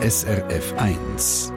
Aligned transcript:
SRF 0.00 0.74
1. 0.76 1.52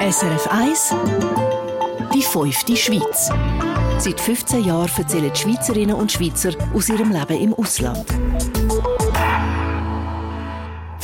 SRF 0.00 0.46
1 0.48 0.94
Die 2.14 2.22
fünfte 2.22 2.76
Schweiz. 2.76 3.30
Seit 3.98 4.20
15 4.20 4.64
Jahren 4.64 4.88
erzählen 4.96 5.32
die 5.34 5.40
Schweizerinnen 5.40 5.96
und 5.96 6.12
Schweizer 6.12 6.52
aus 6.72 6.88
ihrem 6.88 7.10
Leben 7.10 7.36
im 7.36 7.54
Ausland. 7.54 8.06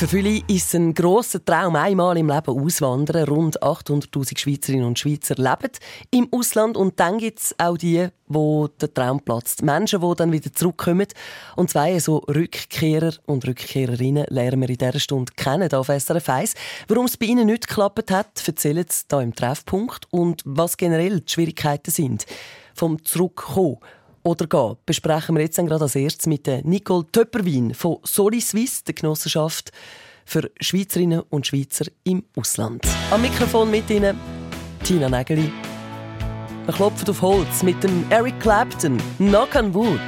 Für 0.00 0.08
viele 0.08 0.38
ist 0.46 0.68
es 0.68 0.74
ein 0.74 0.94
grosser 0.94 1.44
Traum, 1.44 1.76
einmal 1.76 2.16
im 2.16 2.30
Leben 2.30 2.58
auswandern. 2.58 3.28
Rund 3.28 3.62
800.000 3.62 4.38
Schweizerinnen 4.38 4.86
und 4.86 4.98
Schweizer 4.98 5.34
leben 5.34 5.72
im 6.10 6.26
Ausland. 6.32 6.78
Und 6.78 6.98
dann 6.98 7.18
gibt 7.18 7.40
es 7.40 7.54
auch 7.58 7.76
die, 7.76 8.08
wo 8.26 8.68
der 8.68 8.94
Traum 8.94 9.20
platzt. 9.20 9.62
Menschen, 9.62 10.00
die 10.00 10.14
dann 10.16 10.32
wieder 10.32 10.54
zurückkommen. 10.54 11.06
Und 11.54 11.68
zwei 11.68 11.98
so 11.98 12.16
Rückkehrer 12.16 13.12
und 13.26 13.46
Rückkehrerinnen 13.46 14.24
lernen 14.30 14.62
wir 14.62 14.70
in 14.70 14.78
dieser 14.78 15.00
Stunde 15.00 15.34
kennen, 15.36 15.68
hier 15.68 15.78
auf 15.78 15.88
SRF 15.88 16.30
1. 16.30 16.54
Warum 16.88 17.04
es 17.04 17.18
bei 17.18 17.26
ihnen 17.26 17.44
nicht 17.44 17.68
geklappt 17.68 18.10
hat, 18.10 18.42
erzählen 18.48 18.86
sie 18.88 19.04
hier 19.10 19.20
im 19.20 19.34
Treffpunkt. 19.34 20.06
Und 20.10 20.40
was 20.46 20.78
generell 20.78 21.20
die 21.20 21.30
Schwierigkeiten 21.30 21.90
sind 21.90 22.24
vom 22.74 23.04
Zurückkommen 23.04 23.80
oder 24.22 24.46
gehen, 24.46 24.76
besprechen 24.86 25.36
wir 25.36 25.42
jetzt 25.42 25.56
gerade 25.56 25.82
als 25.82 25.94
erstes 25.94 26.26
mit 26.26 26.46
Nicole 26.64 27.06
Töpperwin 27.10 27.74
von 27.74 27.98
Soli 28.02 28.40
Suisse, 28.40 28.84
der 28.84 28.94
Genossenschaft 28.94 29.72
für 30.24 30.50
Schweizerinnen 30.60 31.22
und 31.30 31.46
Schweizer 31.46 31.86
im 32.04 32.24
Ausland. 32.36 32.86
Am 33.10 33.22
Mikrofon 33.22 33.70
mit 33.70 33.90
Ihnen 33.90 34.18
Tina 34.84 35.08
Nägeli. 35.08 35.50
Wir 36.66 36.74
klopfen 36.74 37.08
auf 37.08 37.22
Holz 37.22 37.62
mit 37.62 37.82
dem 37.82 38.04
Eric 38.10 38.38
Clapton, 38.40 39.00
Knock 39.18 39.56
on 39.56 39.74
Wood. 39.74 40.00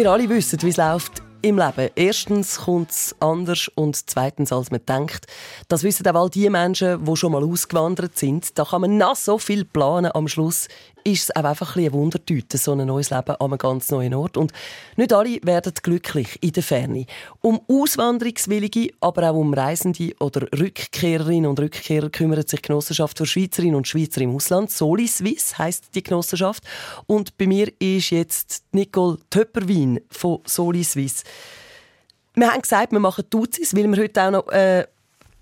Wir 0.00 0.10
alle 0.10 0.30
wissen, 0.30 0.62
wie 0.62 0.70
es 0.70 0.78
läuft 0.78 1.20
im 1.42 1.58
Leben. 1.58 1.90
Erstens 1.94 2.60
kommt 2.60 2.90
es 2.90 3.14
anders 3.20 3.70
und 3.74 4.08
zweitens, 4.08 4.50
als 4.50 4.70
man 4.70 4.80
denkt. 4.86 5.26
Das 5.68 5.82
wissen 5.82 6.06
auch 6.08 6.14
all 6.14 6.30
die 6.30 6.48
Menschen, 6.48 7.04
die 7.04 7.16
schon 7.16 7.32
mal 7.32 7.44
ausgewandert 7.44 8.16
sind. 8.16 8.58
Da 8.58 8.64
kann 8.64 8.80
man 8.80 8.96
noch 8.96 9.14
so 9.14 9.36
viel 9.36 9.66
planen. 9.66 10.10
Am 10.14 10.26
Schluss 10.26 10.68
ist 11.04 11.24
es 11.24 11.36
auch 11.36 11.44
einfach 11.44 11.76
ein 11.76 11.92
Wundertüte, 11.92 12.58
so 12.58 12.72
ein 12.72 12.86
neues 12.86 13.10
Leben 13.10 13.30
an 13.30 13.36
einem 13.40 13.58
ganz 13.58 13.90
neuen 13.90 14.14
Ort. 14.14 14.36
Und 14.36 14.52
nicht 14.96 15.12
alle 15.12 15.38
werden 15.42 15.72
glücklich 15.82 16.38
in 16.40 16.52
der 16.52 16.62
Ferne. 16.62 17.06
Um 17.40 17.60
Auswanderungswillige, 17.68 18.90
aber 19.00 19.30
auch 19.30 19.36
um 19.36 19.54
Reisende 19.54 20.14
oder 20.20 20.46
Rückkehrerinnen 20.58 21.48
und 21.48 21.60
Rückkehrer 21.60 22.10
kümmert 22.10 22.48
sich 22.48 22.60
die 22.60 22.68
Genossenschaft 22.68 23.18
für 23.18 23.26
Schweizerinnen 23.26 23.74
und 23.74 23.88
Schweizer 23.88 24.20
im 24.20 24.34
Ausland. 24.34 24.70
Soli 24.70 25.06
Swiss 25.06 25.58
heisst 25.58 25.94
die 25.94 26.02
Genossenschaft. 26.02 26.64
Und 27.06 27.36
bei 27.38 27.46
mir 27.46 27.72
ist 27.78 28.10
jetzt 28.10 28.64
Nicole 28.72 29.18
Töpperwin 29.30 30.00
von 30.10 30.40
Soli 30.46 30.84
Swiss. 30.84 31.24
Wir 32.34 32.52
haben 32.52 32.62
gesagt, 32.62 32.92
wir 32.92 33.00
machen 33.00 33.24
Duzis, 33.28 33.74
weil 33.74 33.88
wir 33.88 34.02
heute 34.02 34.22
auch 34.22 34.30
noch 34.30 34.48
äh, 34.48 34.86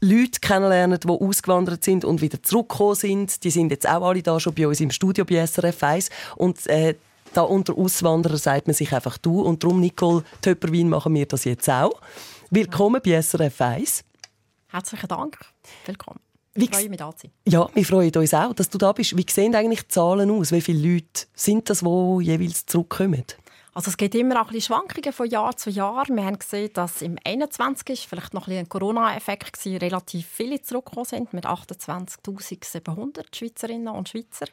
Leute 0.01 0.41
kennenlernen, 0.41 1.01
die 1.01 1.09
ausgewandert 1.09 1.83
sind 1.83 2.05
und 2.05 2.21
wieder 2.21 2.43
zurückgekommen 2.43 2.95
sind. 2.95 3.43
Die 3.43 3.51
sind 3.51 3.71
jetzt 3.71 3.89
auch 3.89 4.07
alle 4.07 4.23
da 4.23 4.39
schon 4.39 4.55
bei 4.55 4.69
uns 4.69 4.81
im 4.81 4.91
Studio 4.91 5.25
bei 5.25 5.45
SRF 5.45 5.83
1. 5.83 6.11
Und 6.37 6.65
äh, 6.69 6.95
da 7.35 7.43
unter 7.43 7.77
Auswanderer 7.77 8.37
sagt 8.37 8.69
man 8.69 8.75
sich 8.75 8.93
einfach 8.93 9.19
du. 9.19 9.41
Und 9.41 9.65
darum, 9.65 9.81
Nicole 9.81 10.23
Töpperwin, 10.41 10.89
machen 10.89 11.15
wir 11.15 11.27
das 11.27 11.45
jetzt 11.45 11.69
auch. 11.69 12.01
Willkommen 12.51 13.01
bei 13.05 13.21
SRF 13.21 13.61
1. 13.61 14.05
Herzlichen 14.69 15.09
Dank. 15.09 15.39
Willkommen. 15.85 16.21
Ich 16.55 16.71
freue 16.71 16.89
mich, 16.89 16.99
da 16.99 17.11
zu 17.15 17.27
sein. 17.27 17.33
Ja, 17.47 17.69
wir 17.73 17.85
freuen 17.85 18.15
uns 18.15 18.35
auch, 18.35 18.53
dass 18.53 18.69
du 18.69 18.79
da 18.79 18.93
bist. 18.93 19.17
Wie 19.17 19.27
sehen 19.29 19.55
eigentlich 19.55 19.83
die 19.83 19.89
Zahlen 19.89 20.31
aus? 20.31 20.53
Wie 20.53 20.61
viele 20.61 20.95
Leute 20.95 21.27
sind 21.35 21.71
das, 21.71 21.81
die 21.81 22.19
jeweils 22.23 22.67
zurückkommen? 22.67 23.25
Also 23.79 23.91
es 23.91 23.97
gibt 23.97 24.17
immer 24.17 24.43
auch 24.43 24.49
ein 24.49 24.55
bisschen 24.55 24.75
Schwankungen 24.75 25.13
von 25.13 25.31
Jahr 25.31 25.57
zu 25.57 25.71
Jahr. 25.71 26.05
Wir 26.09 26.25
haben 26.25 26.41
gesehen, 26.41 26.73
dass 26.73 27.01
im 27.01 27.17
21 27.25 28.09
vielleicht 28.09 28.35
noch 28.35 28.49
ein, 28.49 28.57
ein 28.57 28.69
Corona-Effekt 28.69 29.65
war, 29.65 29.81
relativ 29.81 30.27
viele 30.27 30.61
zurückgekommen 30.61 31.05
sind 31.05 31.33
mit 31.33 31.47
28.700 31.47 33.37
Schweizerinnen 33.37 33.95
und 33.95 34.09
Schweizer. 34.09 34.47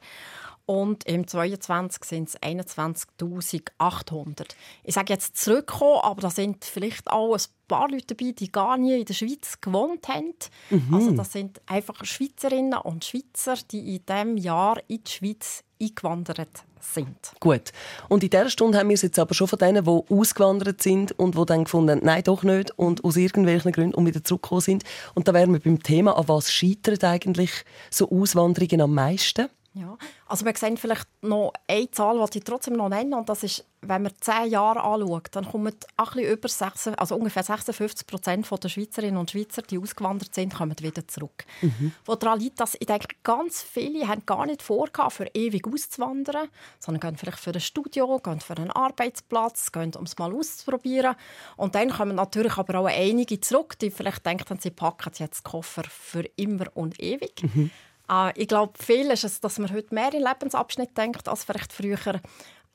Und 0.65 1.03
im 1.05 1.27
22 1.27 2.03
sind 2.03 2.29
es 2.29 2.41
21.800. 2.41 4.47
Ich 4.83 4.95
sage 4.95 5.13
jetzt 5.13 5.37
zurückkommen, 5.37 5.99
aber 6.01 6.21
da 6.21 6.31
sind 6.31 6.65
vielleicht 6.65 7.11
auch 7.11 7.35
ein 7.35 7.41
paar 7.67 7.89
Leute 7.89 8.15
dabei, 8.15 8.31
die 8.31 8.51
gar 8.51 8.77
nie 8.77 8.99
in 8.99 9.05
der 9.05 9.13
Schweiz 9.13 9.61
gewohnt 9.61 10.07
haben. 10.07 10.33
Mhm. 10.71 10.93
Also 10.93 11.11
das 11.11 11.31
sind 11.31 11.61
einfach 11.67 12.03
Schweizerinnen 12.03 12.79
und 12.79 13.05
Schweizer, 13.05 13.55
die 13.71 13.95
in 13.95 14.05
diesem 14.05 14.37
Jahr 14.37 14.79
in 14.87 15.03
die 15.03 15.11
Schweiz 15.11 15.63
eingewandert 15.79 16.63
sind. 16.79 17.31
Gut. 17.39 17.71
Und 18.09 18.23
in 18.23 18.29
dieser 18.29 18.49
Stunde 18.49 18.79
haben 18.79 18.89
wir 18.89 18.95
es 18.95 19.01
jetzt 19.01 19.19
aber 19.19 19.33
schon 19.33 19.47
von 19.47 19.59
denen, 19.59 19.83
die 19.83 20.01
ausgewandert 20.09 20.81
sind 20.81 21.11
und 21.11 21.37
die 21.37 21.45
dann 21.45 21.65
gefunden 21.65 21.91
haben, 21.91 22.05
nein, 22.05 22.23
doch 22.23 22.43
nicht 22.43 22.71
und 22.77 23.03
aus 23.03 23.17
irgendwelchen 23.17 23.71
Gründen 23.71 23.95
und 23.95 24.05
wieder 24.05 24.23
zurückgekommen 24.23 24.61
sind. 24.61 24.83
Und 25.13 25.27
da 25.27 25.33
wären 25.33 25.53
wir 25.53 25.59
beim 25.59 25.81
Thema, 25.81 26.17
an 26.17 26.27
was 26.27 26.51
scheitert 26.51 27.03
eigentlich 27.03 27.51
so 27.89 28.09
Auswanderungen 28.09 28.81
am 28.81 28.93
meisten? 28.93 29.49
Ja, 29.77 29.97
also 30.25 30.45
wir 30.45 30.55
sehen 30.55 30.77
vielleicht 30.77 31.05
noch 31.21 31.51
eine 31.67 31.91
Zahl, 31.91 32.25
die 32.31 32.37
ich 32.37 32.43
trotzdem 32.45 32.75
noch 32.75 32.87
nennen 32.87 33.13
und 33.13 33.27
das 33.27 33.43
ist, 33.43 33.65
wenn 33.81 34.03
man 34.03 34.13
zehn 34.21 34.49
Jahre 34.49 34.81
anschaut, 34.81 35.27
dann 35.33 35.45
kommen 35.45 35.73
ein 35.97 36.19
über 36.19 36.47
6, 36.47 36.87
also 36.87 37.17
ungefähr 37.17 37.43
56 37.43 38.07
Prozent 38.07 38.49
der 38.63 38.69
Schweizerinnen 38.69 39.17
und 39.17 39.31
Schweizer, 39.31 39.63
die 39.63 39.77
ausgewandert 39.77 40.33
sind, 40.33 40.53
kommen 40.53 40.79
wieder 40.79 41.05
zurück. 41.09 41.43
Mhm. 41.61 41.91
Woran 42.05 42.39
liegt 42.39 42.61
das? 42.61 42.77
Ich 42.79 42.87
denke, 42.87 43.17
ganz 43.21 43.61
viele 43.63 44.07
haben 44.07 44.25
gar 44.25 44.45
nicht 44.45 44.61
vor, 44.61 44.87
für 45.09 45.27
ewig 45.33 45.67
auszuwandern, 45.67 46.47
sondern 46.79 47.01
gehen 47.01 47.17
vielleicht 47.17 47.39
für 47.39 47.51
ein 47.51 47.59
Studio, 47.59 48.17
gehen 48.19 48.39
für 48.39 48.55
einen 48.55 48.71
Arbeitsplatz, 48.71 49.73
gehen, 49.73 49.91
um 49.95 50.05
es 50.05 50.17
mal 50.17 50.33
auszuprobieren. 50.33 51.15
Und 51.57 51.75
dann 51.75 51.89
kommen 51.89 52.15
natürlich 52.15 52.57
aber 52.57 52.79
auch 52.79 52.87
einige 52.87 53.41
zurück, 53.41 53.77
die 53.79 53.91
vielleicht 53.91 54.25
denken, 54.25 54.57
sie 54.57 54.71
packen 54.71 55.11
jetzt 55.17 55.43
Koffer 55.43 55.83
für 55.83 56.23
immer 56.37 56.67
und 56.75 56.97
ewig. 57.01 57.43
Mhm. 57.43 57.71
Äh, 58.09 58.39
ich 58.39 58.47
glaube, 58.47 58.73
viel 58.81 59.11
ist 59.11 59.23
es, 59.23 59.39
dass 59.39 59.59
man 59.59 59.73
heute 59.73 59.93
mehr 59.93 60.13
in 60.13 60.23
Lebensabschnitte 60.23 60.93
denkt 60.93 61.27
als 61.27 61.43
vielleicht 61.43 61.73
früher. 61.73 62.21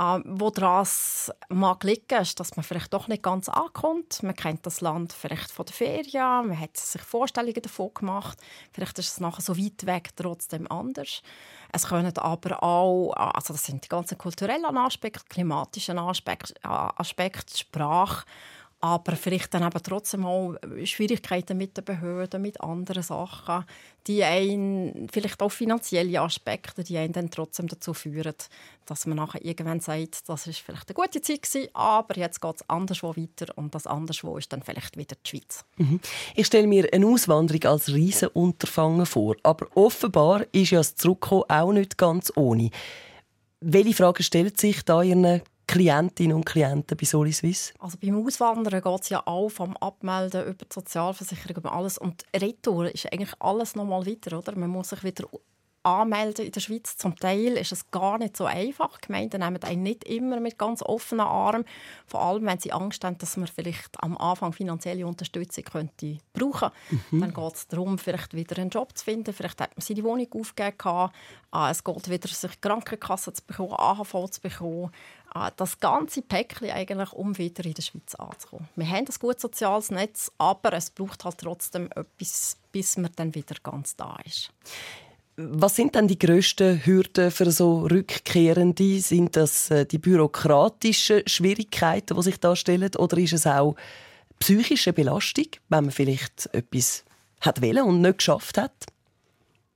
Äh, 0.00 0.20
wo 0.24 0.48
das 0.48 1.30
mag 1.50 1.84
liegen, 1.84 2.22
ist, 2.22 2.40
dass 2.40 2.56
man 2.56 2.64
vielleicht 2.64 2.94
doch 2.94 3.06
nicht 3.06 3.22
ganz 3.22 3.50
ankommt. 3.50 4.22
Man 4.22 4.34
kennt 4.34 4.64
das 4.64 4.80
Land 4.80 5.12
vielleicht 5.12 5.50
von 5.50 5.66
der 5.66 5.74
Ferien, 5.74 6.48
man 6.48 6.58
hat 6.58 6.74
sich 6.78 7.02
Vorstellungen 7.02 7.60
davon 7.60 7.92
gemacht. 7.92 8.38
Vielleicht 8.72 8.98
ist 8.98 9.08
es 9.08 9.20
nachher 9.20 9.42
so 9.42 9.58
weit 9.58 9.84
weg 9.84 10.08
trotzdem 10.16 10.70
anders. 10.70 11.20
Es 11.70 11.86
können 11.86 12.16
aber 12.16 12.62
auch, 12.62 13.12
also 13.12 13.52
das 13.52 13.64
sind 13.66 13.84
die 13.84 13.88
ganzen 13.88 14.16
kulturellen 14.16 14.64
Aspekte, 14.64 15.24
klimatischen 15.28 15.98
Aspekte, 15.98 16.54
Aspekte 16.62 17.58
Sprache 17.58 18.24
aber 18.80 19.14
vielleicht 19.14 19.52
dann 19.52 19.62
eben 19.62 19.82
trotzdem 19.82 20.24
auch 20.24 20.56
Schwierigkeiten 20.84 21.58
mit 21.58 21.76
den 21.76 21.84
Behörden, 21.84 22.40
mit 22.40 22.60
anderen 22.62 23.02
Sachen, 23.02 23.64
die 24.06 24.24
einen, 24.24 25.08
vielleicht 25.12 25.42
auch 25.42 25.50
finanzielle 25.50 26.20
Aspekte, 26.20 26.82
die 26.82 26.96
einen 26.96 27.12
dann 27.12 27.30
trotzdem 27.30 27.68
dazu 27.68 27.92
führen, 27.92 28.34
dass 28.86 29.04
man 29.04 29.18
nachher 29.18 29.44
irgendwann 29.44 29.80
sagt, 29.80 30.26
das 30.28 30.46
ist 30.46 30.60
vielleicht 30.60 30.88
eine 30.88 30.94
gute 30.94 31.20
Zeit 31.20 31.42
gewesen, 31.42 31.68
aber 31.74 32.16
jetzt 32.16 32.40
geht 32.40 32.56
es 32.56 32.68
anderswo 32.70 33.14
weiter 33.14 33.52
und 33.56 33.74
das 33.74 33.86
anderswo 33.86 34.38
ist 34.38 34.52
dann 34.52 34.62
vielleicht 34.62 34.96
wieder 34.96 35.16
die 35.24 35.28
Schweiz. 35.28 35.64
Mhm. 35.76 36.00
Ich 36.34 36.46
stelle 36.46 36.66
mir 36.66 36.88
eine 36.92 37.06
Auswanderung 37.06 37.64
als 37.64 37.92
Riesenunterfangen 37.92 39.04
vor, 39.04 39.36
aber 39.42 39.66
offenbar 39.74 40.46
ist 40.52 40.70
ja 40.70 40.78
das 40.78 40.94
Zurückkommen 40.94 41.44
auch 41.48 41.72
nicht 41.72 41.98
ganz 41.98 42.32
ohne. 42.34 42.70
Welche 43.60 43.92
Frage 43.92 44.22
stellt 44.22 44.58
sich 44.58 44.82
da 44.86 45.02
Ihren 45.02 45.42
Klientinnen 45.70 46.34
und 46.34 46.44
Klienten 46.44 46.96
bei 46.96 47.04
Soliswiss? 47.04 47.72
Also 47.78 47.96
beim 48.02 48.26
Auswandern 48.26 48.82
geht 48.82 49.00
es 49.02 49.08
ja 49.08 49.24
auch 49.24 49.50
vom 49.50 49.76
Abmelden 49.76 50.42
über 50.42 50.64
die 50.64 50.74
Sozialversicherung, 50.74 51.58
über 51.58 51.72
alles. 51.72 51.96
Und 51.96 52.24
Retour 52.34 52.92
ist 52.92 53.12
eigentlich 53.12 53.32
alles 53.38 53.76
noch 53.76 53.84
mal 53.84 54.04
weiter, 54.04 54.36
oder? 54.36 54.56
Man 54.56 54.68
muss 54.68 54.88
sich 54.88 55.04
wieder 55.04 55.28
anmelden 55.82 56.44
in 56.44 56.52
der 56.52 56.60
Schweiz. 56.60 56.96
Zum 56.96 57.16
Teil 57.16 57.56
ist 57.56 57.72
es 57.72 57.90
gar 57.90 58.18
nicht 58.18 58.36
so 58.36 58.44
einfach. 58.44 59.00
Gemeinden 59.00 59.40
nehmen 59.40 59.62
einen 59.62 59.82
nicht 59.82 60.04
immer 60.04 60.40
mit 60.40 60.58
ganz 60.58 60.82
offenen 60.82 61.26
Armen. 61.26 61.64
Vor 62.06 62.20
allem, 62.20 62.44
wenn 62.46 62.58
sie 62.58 62.72
Angst 62.72 63.04
haben, 63.04 63.18
dass 63.18 63.36
man 63.36 63.46
vielleicht 63.46 64.02
am 64.02 64.16
Anfang 64.18 64.52
finanzielle 64.52 65.06
Unterstützung 65.06 65.64
könnte 65.64 66.18
brauchen 66.32 66.70
mhm. 67.10 67.20
Dann 67.20 67.34
geht 67.34 67.54
es 67.54 67.68
darum, 67.68 67.98
vielleicht 67.98 68.34
wieder 68.34 68.58
einen 68.58 68.70
Job 68.70 68.96
zu 68.96 69.04
finden. 69.04 69.32
Vielleicht 69.32 69.60
hat 69.60 69.76
man 69.76 69.82
seine 69.82 70.02
Wohnung 70.04 70.28
aufgegeben. 70.32 71.10
Ah, 71.50 71.70
es 71.70 71.82
geht 71.82 72.10
wieder, 72.10 72.28
sich 72.28 72.60
Krankenkasse 72.60 73.32
zu 73.32 73.42
bekommen, 73.44 73.72
AHV 73.72 74.30
zu 74.30 74.40
bekommen. 74.40 74.90
Das 75.56 75.78
ganze 75.78 76.22
Päckchen 76.22 76.70
eigentlich, 76.70 77.12
um 77.12 77.38
wieder 77.38 77.64
in 77.64 77.74
der 77.74 77.82
Schweiz 77.82 78.14
anzukommen. 78.16 78.68
Wir 78.74 78.88
haben 78.88 79.06
ein 79.06 79.14
gutes 79.20 79.42
soziales 79.42 79.90
Netz, 79.90 80.32
aber 80.38 80.72
es 80.72 80.90
braucht 80.90 81.24
halt 81.24 81.38
trotzdem 81.38 81.88
etwas, 81.94 82.56
bis 82.72 82.96
man 82.96 83.10
dann 83.14 83.34
wieder 83.34 83.54
ganz 83.62 83.94
da 83.94 84.16
ist. 84.24 84.50
Was 85.36 85.76
sind 85.76 85.94
denn 85.94 86.08
die 86.08 86.18
grössten 86.18 86.84
Hürden 86.84 87.30
für 87.30 87.50
so 87.50 87.86
Rückkehrende? 87.86 89.00
Sind 89.00 89.36
das 89.36 89.70
äh, 89.70 89.86
die 89.86 89.98
bürokratischen 89.98 91.22
Schwierigkeiten, 91.26 92.16
die 92.16 92.22
sich 92.22 92.38
darstellen, 92.38 92.90
oder 92.96 93.16
ist 93.16 93.32
es 93.32 93.46
auch 93.46 93.76
psychische 94.40 94.92
Belastung, 94.92 95.46
wenn 95.68 95.84
man 95.84 95.92
vielleicht 95.92 96.50
etwas 96.52 97.04
hat 97.40 97.62
und 97.62 98.02
nicht 98.02 98.18
geschafft 98.18 98.58
hat? 98.58 98.86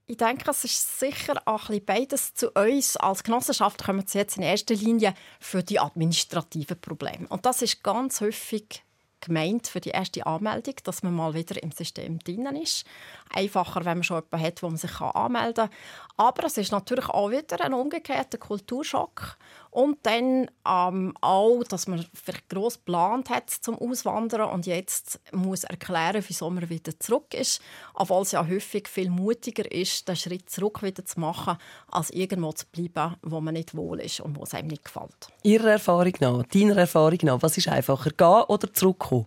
Ich 0.06 0.18
denke, 0.18 0.50
es 0.50 0.64
ist 0.64 0.98
sicher 0.98 1.40
auch 1.46 1.70
ein 1.70 1.82
beides. 1.82 2.34
Zu 2.34 2.50
uns 2.50 2.98
als 2.98 3.24
Genossenschaft 3.24 3.82
kommen 3.82 4.06
sie 4.06 4.18
jetzt 4.18 4.36
in 4.36 4.42
erster 4.42 4.74
Linie 4.74 5.14
für 5.40 5.62
die 5.62 5.80
administrativen 5.80 6.78
Probleme. 6.78 7.26
Und 7.28 7.46
das 7.46 7.62
ist 7.62 7.82
ganz 7.82 8.20
häufig 8.20 8.84
gemeint 9.22 9.66
für 9.66 9.80
die 9.80 9.90
erste 9.90 10.26
Anmeldung, 10.26 10.74
dass 10.84 11.02
man 11.02 11.14
mal 11.14 11.32
wieder 11.32 11.62
im 11.62 11.72
System 11.72 12.18
drin 12.18 12.44
ist. 12.56 12.84
Einfacher, 13.32 13.86
wenn 13.86 13.98
man 13.98 14.04
schon 14.04 14.18
jemanden 14.18 14.46
hat, 14.46 14.62
wo 14.62 14.68
man 14.68 14.76
sich 14.76 15.00
anmelden 15.00 15.70
kann. 15.70 15.76
Aber 16.18 16.44
es 16.44 16.58
ist 16.58 16.72
natürlich 16.72 17.08
auch 17.08 17.30
wieder 17.30 17.64
ein 17.64 17.72
umgekehrter 17.72 18.36
Kulturschock. 18.36 19.38
Und 19.74 19.98
dann 20.04 20.48
ähm, 20.64 21.14
auch, 21.20 21.64
dass 21.64 21.88
man 21.88 22.06
vielleicht 22.14 22.48
gross 22.48 22.74
geplant 22.74 23.28
hat 23.28 23.50
zum 23.50 23.76
Auswandern 23.76 24.50
und 24.50 24.66
jetzt 24.66 25.18
muss 25.32 25.64
erklären, 25.64 26.22
wieso 26.28 26.48
man 26.48 26.68
wieder 26.68 26.96
zurück 27.00 27.34
ist. 27.34 27.60
Obwohl 27.92 28.22
es 28.22 28.30
ja 28.30 28.46
häufig 28.46 28.86
viel 28.86 29.10
mutiger 29.10 29.68
ist, 29.72 30.06
den 30.06 30.14
Schritt 30.14 30.48
zurück 30.48 30.84
wieder 30.84 31.04
zu 31.04 31.18
machen, 31.18 31.58
als 31.88 32.10
irgendwo 32.10 32.52
zu 32.52 32.66
bleiben, 32.66 33.16
wo 33.22 33.40
man 33.40 33.54
nicht 33.54 33.74
wohl 33.74 33.98
ist 33.98 34.20
und 34.20 34.38
wo 34.38 34.44
es 34.44 34.54
einem 34.54 34.68
nicht 34.68 34.84
gefällt. 34.84 35.26
Ihrer 35.42 35.72
Erfahrung 35.72 36.14
nach, 36.20 36.44
deiner 36.44 36.76
Erfahrung 36.76 37.18
nach, 37.22 37.42
was 37.42 37.58
ist 37.58 37.66
einfacher, 37.66 38.10
gehen 38.10 38.44
oder 38.46 38.72
zurückkommen? 38.72 39.26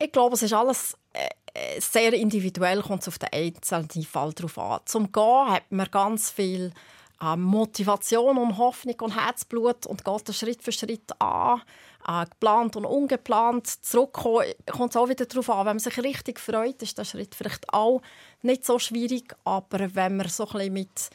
Ich 0.00 0.10
glaube, 0.10 0.34
es 0.34 0.42
ist 0.42 0.52
alles 0.52 0.98
äh, 1.12 1.80
sehr 1.80 2.12
individuell, 2.12 2.82
kommt 2.82 3.02
es 3.02 3.08
auf 3.08 3.20
den 3.20 3.32
einzelnen 3.32 4.02
Fall 4.02 4.32
drauf 4.32 4.58
an. 4.58 4.80
Zum 4.86 5.12
Gehen 5.12 5.50
hat 5.50 5.70
man 5.70 5.88
ganz 5.88 6.32
viel 6.32 6.72
äh, 7.24 7.36
Motivation 7.36 8.38
und 8.38 8.58
Hoffnung 8.58 9.00
und 9.00 9.16
Herzblut 9.16 9.86
und 9.86 10.04
geht 10.04 10.34
Schritt 10.34 10.62
für 10.62 10.72
Schritt 10.72 11.10
an. 11.20 11.62
Äh, 12.06 12.26
geplant 12.26 12.76
und 12.76 12.84
ungeplant. 12.84 13.66
Zurückkommen 13.66 14.44
kommt 14.70 14.90
es 14.90 14.96
auch 14.96 15.08
wieder 15.08 15.24
darauf 15.24 15.48
an. 15.50 15.66
Wenn 15.66 15.76
man 15.76 15.78
sich 15.78 15.98
richtig 16.02 16.38
freut, 16.38 16.82
ist 16.82 16.98
der 16.98 17.04
Schritt 17.04 17.34
vielleicht 17.34 17.72
auch 17.72 18.02
nicht 18.42 18.64
so 18.64 18.78
schwierig. 18.78 19.34
Aber 19.44 19.94
wenn 19.94 20.16
man 20.16 20.28
so 20.28 20.46
ein 20.46 20.52
bisschen 20.52 20.72
mit 20.72 21.10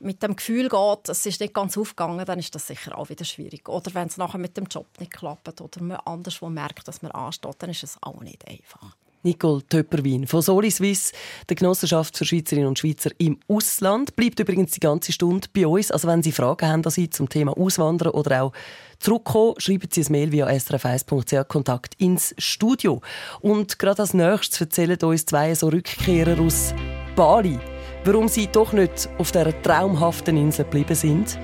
mit 0.00 0.22
dem 0.22 0.36
Gefühl 0.36 0.68
geht, 0.68 1.08
es 1.08 1.24
ist 1.24 1.40
nicht 1.40 1.54
ganz 1.54 1.78
aufgegangen, 1.78 2.26
dann 2.26 2.38
ist 2.38 2.54
das 2.54 2.66
sicher 2.66 2.98
auch 2.98 3.08
wieder 3.08 3.24
schwierig. 3.24 3.68
Oder 3.68 3.94
wenn 3.94 4.08
es 4.08 4.18
nachher 4.18 4.38
mit 4.38 4.56
dem 4.56 4.66
Job 4.66 4.86
nicht 4.98 5.12
klappt 5.12 5.60
oder 5.60 5.82
man 5.82 5.96
anderswo 5.98 6.50
merkt, 6.50 6.86
dass 6.88 7.00
man 7.00 7.12
ansteht, 7.12 7.56
dann 7.58 7.70
ist 7.70 7.84
es 7.84 7.96
auch 8.02 8.20
nicht 8.20 8.46
einfach. 8.46 8.96
Nicole 9.24 9.62
Töpperwin 9.68 10.26
von 10.26 10.42
Soliswiss, 10.42 11.12
der 11.48 11.56
Genossenschaft 11.56 12.16
für 12.16 12.24
Schweizerinnen 12.24 12.68
und 12.68 12.78
Schweizer 12.78 13.10
im 13.18 13.38
Ausland. 13.48 14.14
Bleibt 14.16 14.38
übrigens 14.38 14.72
die 14.72 14.80
ganze 14.80 15.12
Stunde 15.12 15.48
bei 15.52 15.66
uns. 15.66 15.90
Also 15.90 16.06
wenn 16.08 16.22
Sie 16.22 16.32
Fragen 16.32 16.68
haben 16.68 16.88
Sie 16.90 17.10
zum 17.10 17.28
Thema 17.28 17.56
Auswandern 17.56 18.12
oder 18.12 18.42
auch 18.42 18.52
zurückkommen, 18.98 19.54
schreiben 19.58 19.88
Sie 19.90 20.02
ein 20.02 20.12
Mail 20.12 20.32
via 20.32 20.46
srf1.ch 20.46 21.48
Kontakt 21.48 21.94
ins 21.98 22.34
Studio. 22.38 23.00
Und 23.40 23.78
gerade 23.78 24.02
als 24.02 24.14
nächstes 24.14 24.60
erzählen 24.60 24.98
uns 25.02 25.26
zwei 25.26 25.54
so 25.54 25.68
Rückkehrer 25.68 26.40
aus 26.40 26.74
Bali, 27.16 27.58
warum 28.04 28.28
sie 28.28 28.48
doch 28.48 28.72
nicht 28.72 29.08
auf 29.18 29.32
dieser 29.32 29.62
traumhaften 29.62 30.36
Insel 30.36 30.64
geblieben 30.64 30.94
sind 30.94 31.38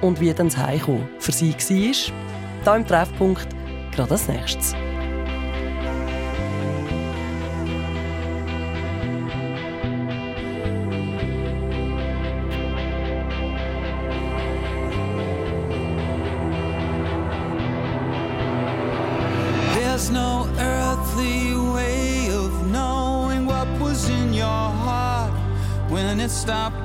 und 0.00 0.20
wie 0.20 0.32
dann 0.32 0.48
das 0.48 0.56
Heimkommen 0.56 1.08
für 1.18 1.32
sie 1.32 1.52
war. 1.52 2.14
Hier 2.64 2.76
im 2.76 2.86
Treffpunkt 2.86 3.48
gerade 3.92 4.12
als 4.12 4.28
nächstes. 4.28 4.74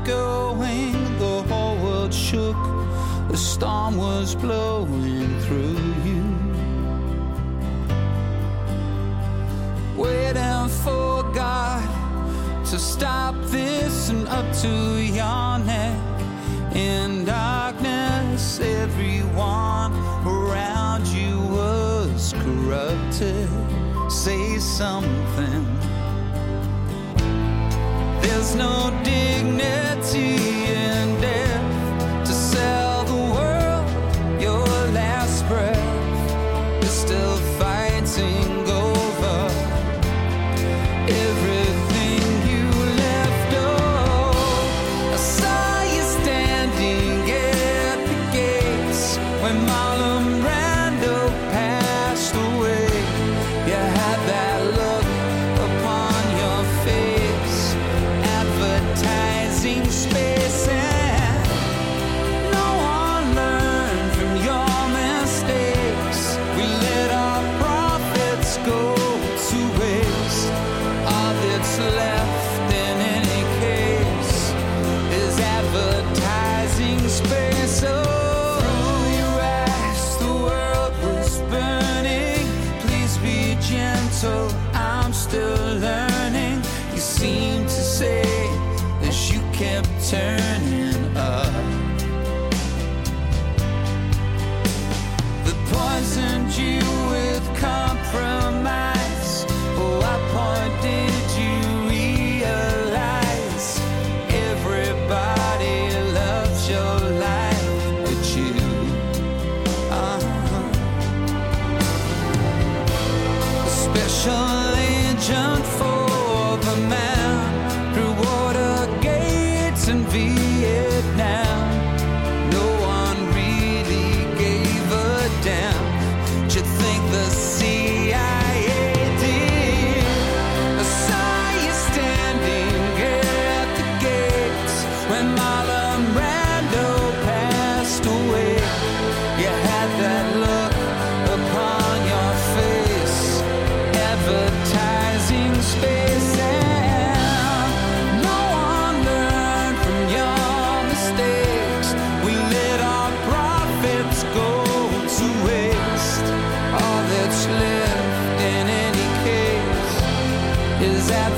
going, 0.05 0.93
the 1.19 1.43
whole 1.49 1.77
world 1.77 2.13
shook. 2.13 2.55
The 3.29 3.37
storm 3.37 3.97
was 3.97 4.35
blowing 4.35 5.39
through 5.41 5.79
you. 6.03 6.23
Waiting 9.95 10.67
for 10.83 11.23
God 11.33 12.65
to 12.65 12.79
stop 12.79 13.35
this 13.45 14.09
and 14.09 14.27
up 14.27 14.45
to 14.61 14.67
your 15.01 15.59
neck. 15.59 15.97
In 16.75 17.25
darkness, 17.25 18.59
everyone 18.59 19.93
around 20.25 21.07
you 21.07 21.37
was 21.47 22.33
corrupted. 22.33 23.47
Say 24.09 24.57
something 24.57 25.82
there's 28.33 28.55
no 28.55 28.89
dignity. 29.03 30.52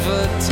never 0.06 0.45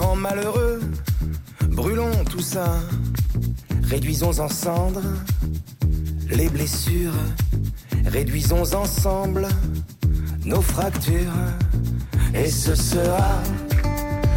malheureux. 0.00 0.80
Brûlons 1.68 2.24
tout 2.30 2.40
ça, 2.40 2.80
réduisons 3.82 4.40
en 4.40 4.48
cendres 4.48 5.02
les 6.30 6.48
blessures, 6.48 7.12
réduisons 8.06 8.74
ensemble 8.74 9.46
nos 10.46 10.62
fractures. 10.62 11.40
Et 12.34 12.48
ce 12.48 12.74
sera, 12.74 13.42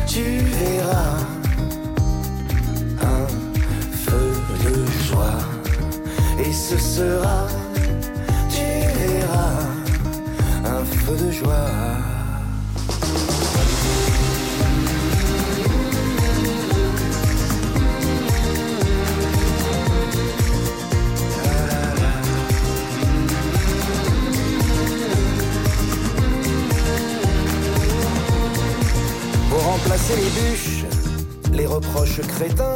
tu 0.08 0.24
verras, 0.60 1.20
un 3.02 3.28
feu 4.06 4.34
de 4.66 4.86
joie. 5.08 5.40
Et 6.46 6.52
ce 6.52 6.78
sera, 6.78 7.48
tu 8.50 8.66
verras, 9.00 9.62
un 10.66 10.84
feu 10.84 11.16
de 11.26 11.32
joie. 11.32 12.05
Les 31.54 31.66
reproches 31.66 32.20
crétins, 32.28 32.76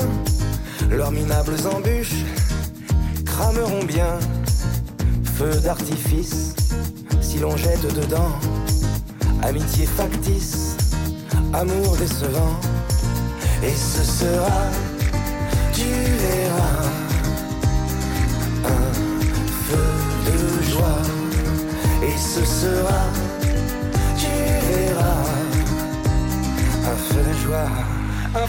leurs 0.89 1.11
minables 1.11 1.55
embûches 1.75 2.23
crameront 3.25 3.83
bien. 3.83 4.19
Feu 5.35 5.51
d'artifice, 5.61 6.55
si 7.21 7.39
l'on 7.39 7.57
jette 7.57 7.93
dedans, 7.93 8.31
amitié 9.43 9.85
factice, 9.85 10.77
amour 11.53 11.97
décevant, 11.97 12.59
et 13.63 13.75
ce 13.75 14.03
sera, 14.03 14.63
tu 15.73 15.89
verras, 16.25 16.85
un 18.65 18.93
feu 19.67 19.89
de 20.27 20.71
joie, 20.71 21.01
et 22.01 22.17
ce 22.17 22.45
sera, 22.45 23.18
joie, 27.50 27.68
un 28.36 28.48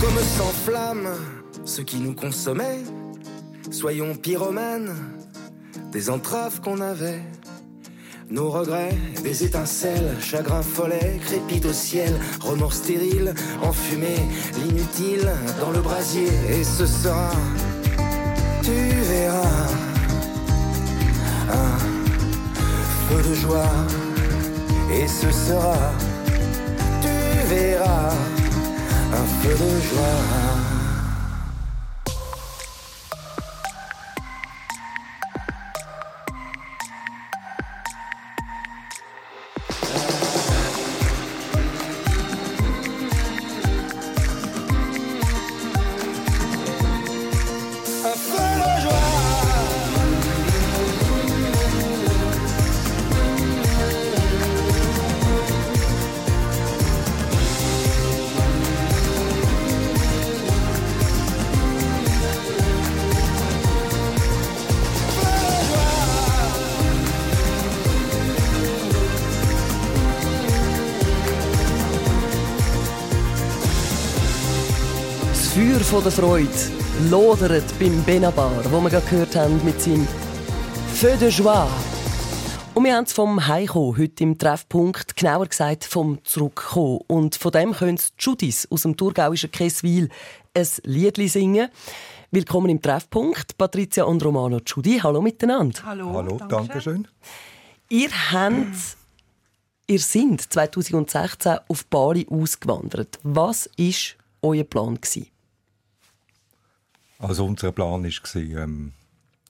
comme 0.00 0.18
s'enflamme 0.18 1.08
ce 1.64 1.82
qui 1.82 1.98
nous 1.98 2.14
consommait. 2.14 2.82
Soyons 3.70 4.14
pyromanes 4.14 4.94
des 5.92 6.10
entraves 6.10 6.60
qu'on 6.60 6.80
avait. 6.80 7.20
Nos 8.32 8.48
regrets, 8.48 8.96
des 9.22 9.44
étincelles, 9.44 10.16
chagrin 10.18 10.62
follet, 10.62 11.20
crépite 11.22 11.66
au 11.66 11.72
ciel, 11.74 12.18
remords 12.40 12.72
stériles, 12.72 13.34
enfumé, 13.60 14.16
l'inutile 14.56 15.30
dans 15.60 15.70
le 15.70 15.80
brasier. 15.80 16.28
Et 16.48 16.64
ce 16.64 16.86
sera, 16.86 17.30
tu 18.62 18.72
verras, 18.72 19.68
un 21.50 21.78
feu 23.06 23.28
de 23.28 23.34
joie. 23.34 23.74
Et 24.94 25.06
ce 25.06 25.30
sera, 25.30 25.76
tu 27.02 27.54
verras 27.54 28.14
un 29.12 29.26
feu 29.42 29.52
de 29.52 29.80
joie. 29.90 30.41
Von 75.92 76.02
der 76.02 76.12
Freude 76.12 76.48
lodert 77.10 77.78
beim 77.78 78.02
Benabar, 78.04 78.64
wo 78.72 78.80
wir 78.80 78.88
gerade 78.88 79.06
gehört 79.10 79.36
haben 79.36 79.62
mit 79.62 79.78
seinem 79.78 80.08
Feu 80.94 81.14
de 81.18 81.28
Joie. 81.28 81.68
Und 82.72 82.84
wir 82.84 82.96
haben 82.96 83.04
es 83.04 83.12
vom 83.12 83.46
Heimkommen 83.46 83.98
heute 83.98 84.24
im 84.24 84.38
Treffpunkt, 84.38 85.14
genauer 85.14 85.48
gesagt 85.48 85.84
vom 85.84 86.24
Zurückkommen. 86.24 87.00
Und 87.08 87.36
von 87.36 87.52
dem 87.52 87.72
können 87.72 87.98
die 87.98 88.02
Judis 88.18 88.66
aus 88.70 88.82
dem 88.82 88.96
thurgauischen 88.96 89.50
Kesswil 89.50 90.08
ein 90.54 90.66
Liedli 90.84 91.28
singen. 91.28 91.68
Willkommen 92.30 92.70
im 92.70 92.80
Treffpunkt, 92.80 93.58
Patricia 93.58 94.04
und 94.04 94.24
Romano 94.24 94.60
Judy. 94.64 94.98
Hallo 95.02 95.20
miteinander. 95.20 95.78
Hallo, 95.84 96.14
Hallo, 96.14 96.38
danke 96.48 96.80
schön. 96.80 97.06
Ihr 97.90 98.08
habt, 98.30 98.96
ihr 99.88 99.98
sind 99.98 100.50
2016 100.50 101.58
auf 101.68 101.84
Bali 101.84 102.26
ausgewandert. 102.30 103.18
Was 103.22 103.68
war 103.76 103.94
euer 104.40 104.64
Plan? 104.64 104.94
Gewesen? 104.94 105.31
Also 107.22 107.44
unser 107.46 107.70
Plan 107.70 108.02
war, 108.02 108.42
ähm, 108.42 108.92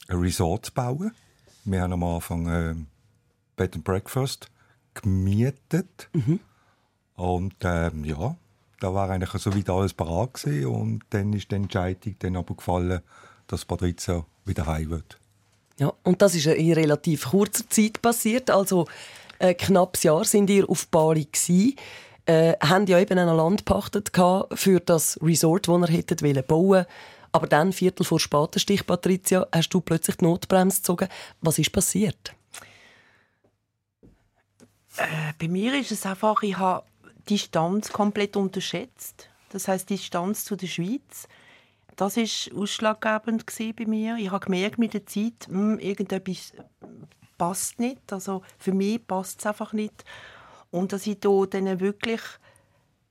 ein 0.09 0.17
Resort 0.19 0.67
zu 0.67 0.73
bauen. 0.75 1.13
Wir 1.65 1.81
haben 1.81 1.95
am 1.95 2.05
Anfang 2.05 2.47
ähm, 2.49 2.87
Bed 3.57 3.75
and 3.75 3.85
Breakfast 3.85 4.49
gemietet. 4.93 6.11
Und 7.17 7.55
ähm, 7.63 8.05
ja, 8.05 8.37
da 8.81 8.93
war 8.93 9.09
eigentlich 9.09 9.31
soweit 9.43 9.71
alles 9.71 9.95
parat 9.95 10.35
gewesen. 10.35 10.67
Und 10.67 11.03
dann 11.11 11.33
ist 11.33 11.51
die 11.51 11.55
Entscheidung 11.55 12.15
dann 12.19 12.37
aber 12.37 12.55
gefallen, 12.55 13.01
dass 13.47 13.65
Patrizia 13.65 14.27
wieder 14.45 14.67
heim 14.67 14.91
wird. 14.91 15.19
Ja, 15.79 15.95
und 16.03 16.21
das 16.21 16.35
ist 16.35 16.47
in 16.47 16.75
relativ 16.75 17.31
kurzer 17.31 17.69
Zeit 17.71 18.03
passiert. 18.03 18.51
Also 18.51 18.87
ein 19.39 19.57
knappes 19.57 20.03
Jahr 20.03 20.25
sind 20.25 20.51
ihr 20.51 20.69
auf 20.69 20.89
Bali 20.89 21.25
gsi. 21.25 21.77
Äh, 22.27 22.53
haben 22.61 22.87
ja 22.87 23.01
eben 23.01 23.19
ein 23.19 23.35
Land 23.35 23.65
gepachtet 23.65 24.13
für 24.55 24.79
das 24.81 25.19
Resort, 25.23 25.69
das 25.69 25.91
ihr 25.91 25.97
hättet 25.97 26.23
wollen 26.23 26.45
bauen. 26.47 26.85
Aber 27.33 27.47
dann, 27.47 27.73
Viertel 27.73 28.05
vor 28.05 28.21
Spatenstich, 28.21 28.87
Patricia, 28.87 29.47
hast 29.51 29.71
du 29.71 29.81
plötzlich 29.81 30.17
die 30.17 30.25
Notbremse 30.25 30.77
gezogen. 30.79 31.09
Was 31.41 31.59
ist 31.59 31.73
passiert? 31.73 32.35
Äh, 34.99 35.33
bei 35.39 35.49
mir 35.49 35.79
ist 35.79 35.91
es 35.91 36.05
einfach, 36.05 36.43
ich 36.43 36.59
habe 36.59 36.85
die 37.29 37.35
Distanz 37.35 37.91
komplett 37.91 38.37
unterschätzt. 38.37 39.29
Das 39.49 39.69
heißt 39.69 39.89
die 39.89 39.97
Distanz 39.97 40.45
zu 40.45 40.57
der 40.57 40.67
Schweiz. 40.67 41.27
Das 41.97 42.17
ist 42.17 42.51
ausschlaggebend 42.55 43.45
bei 43.47 43.87
mir. 43.87 44.17
Ich 44.17 44.31
habe 44.31 44.45
gemerkt 44.45 44.79
mit 44.79 44.95
der 44.95 45.07
Zeit, 45.07 45.47
hm, 45.47 45.79
irgendetwas 45.79 46.53
passt 47.39 47.79
nicht. 47.81 48.13
Also 48.13 48.43
für 48.59 48.73
mich 48.73 49.07
passt 49.07 49.41
es 49.41 49.47
einfach 49.47 49.73
nicht. 49.73 50.05
Und 50.71 50.93
dass 50.93 51.07
ich 51.07 51.21
da 51.21 51.45
dann 51.47 51.81
wirklich 51.81 52.21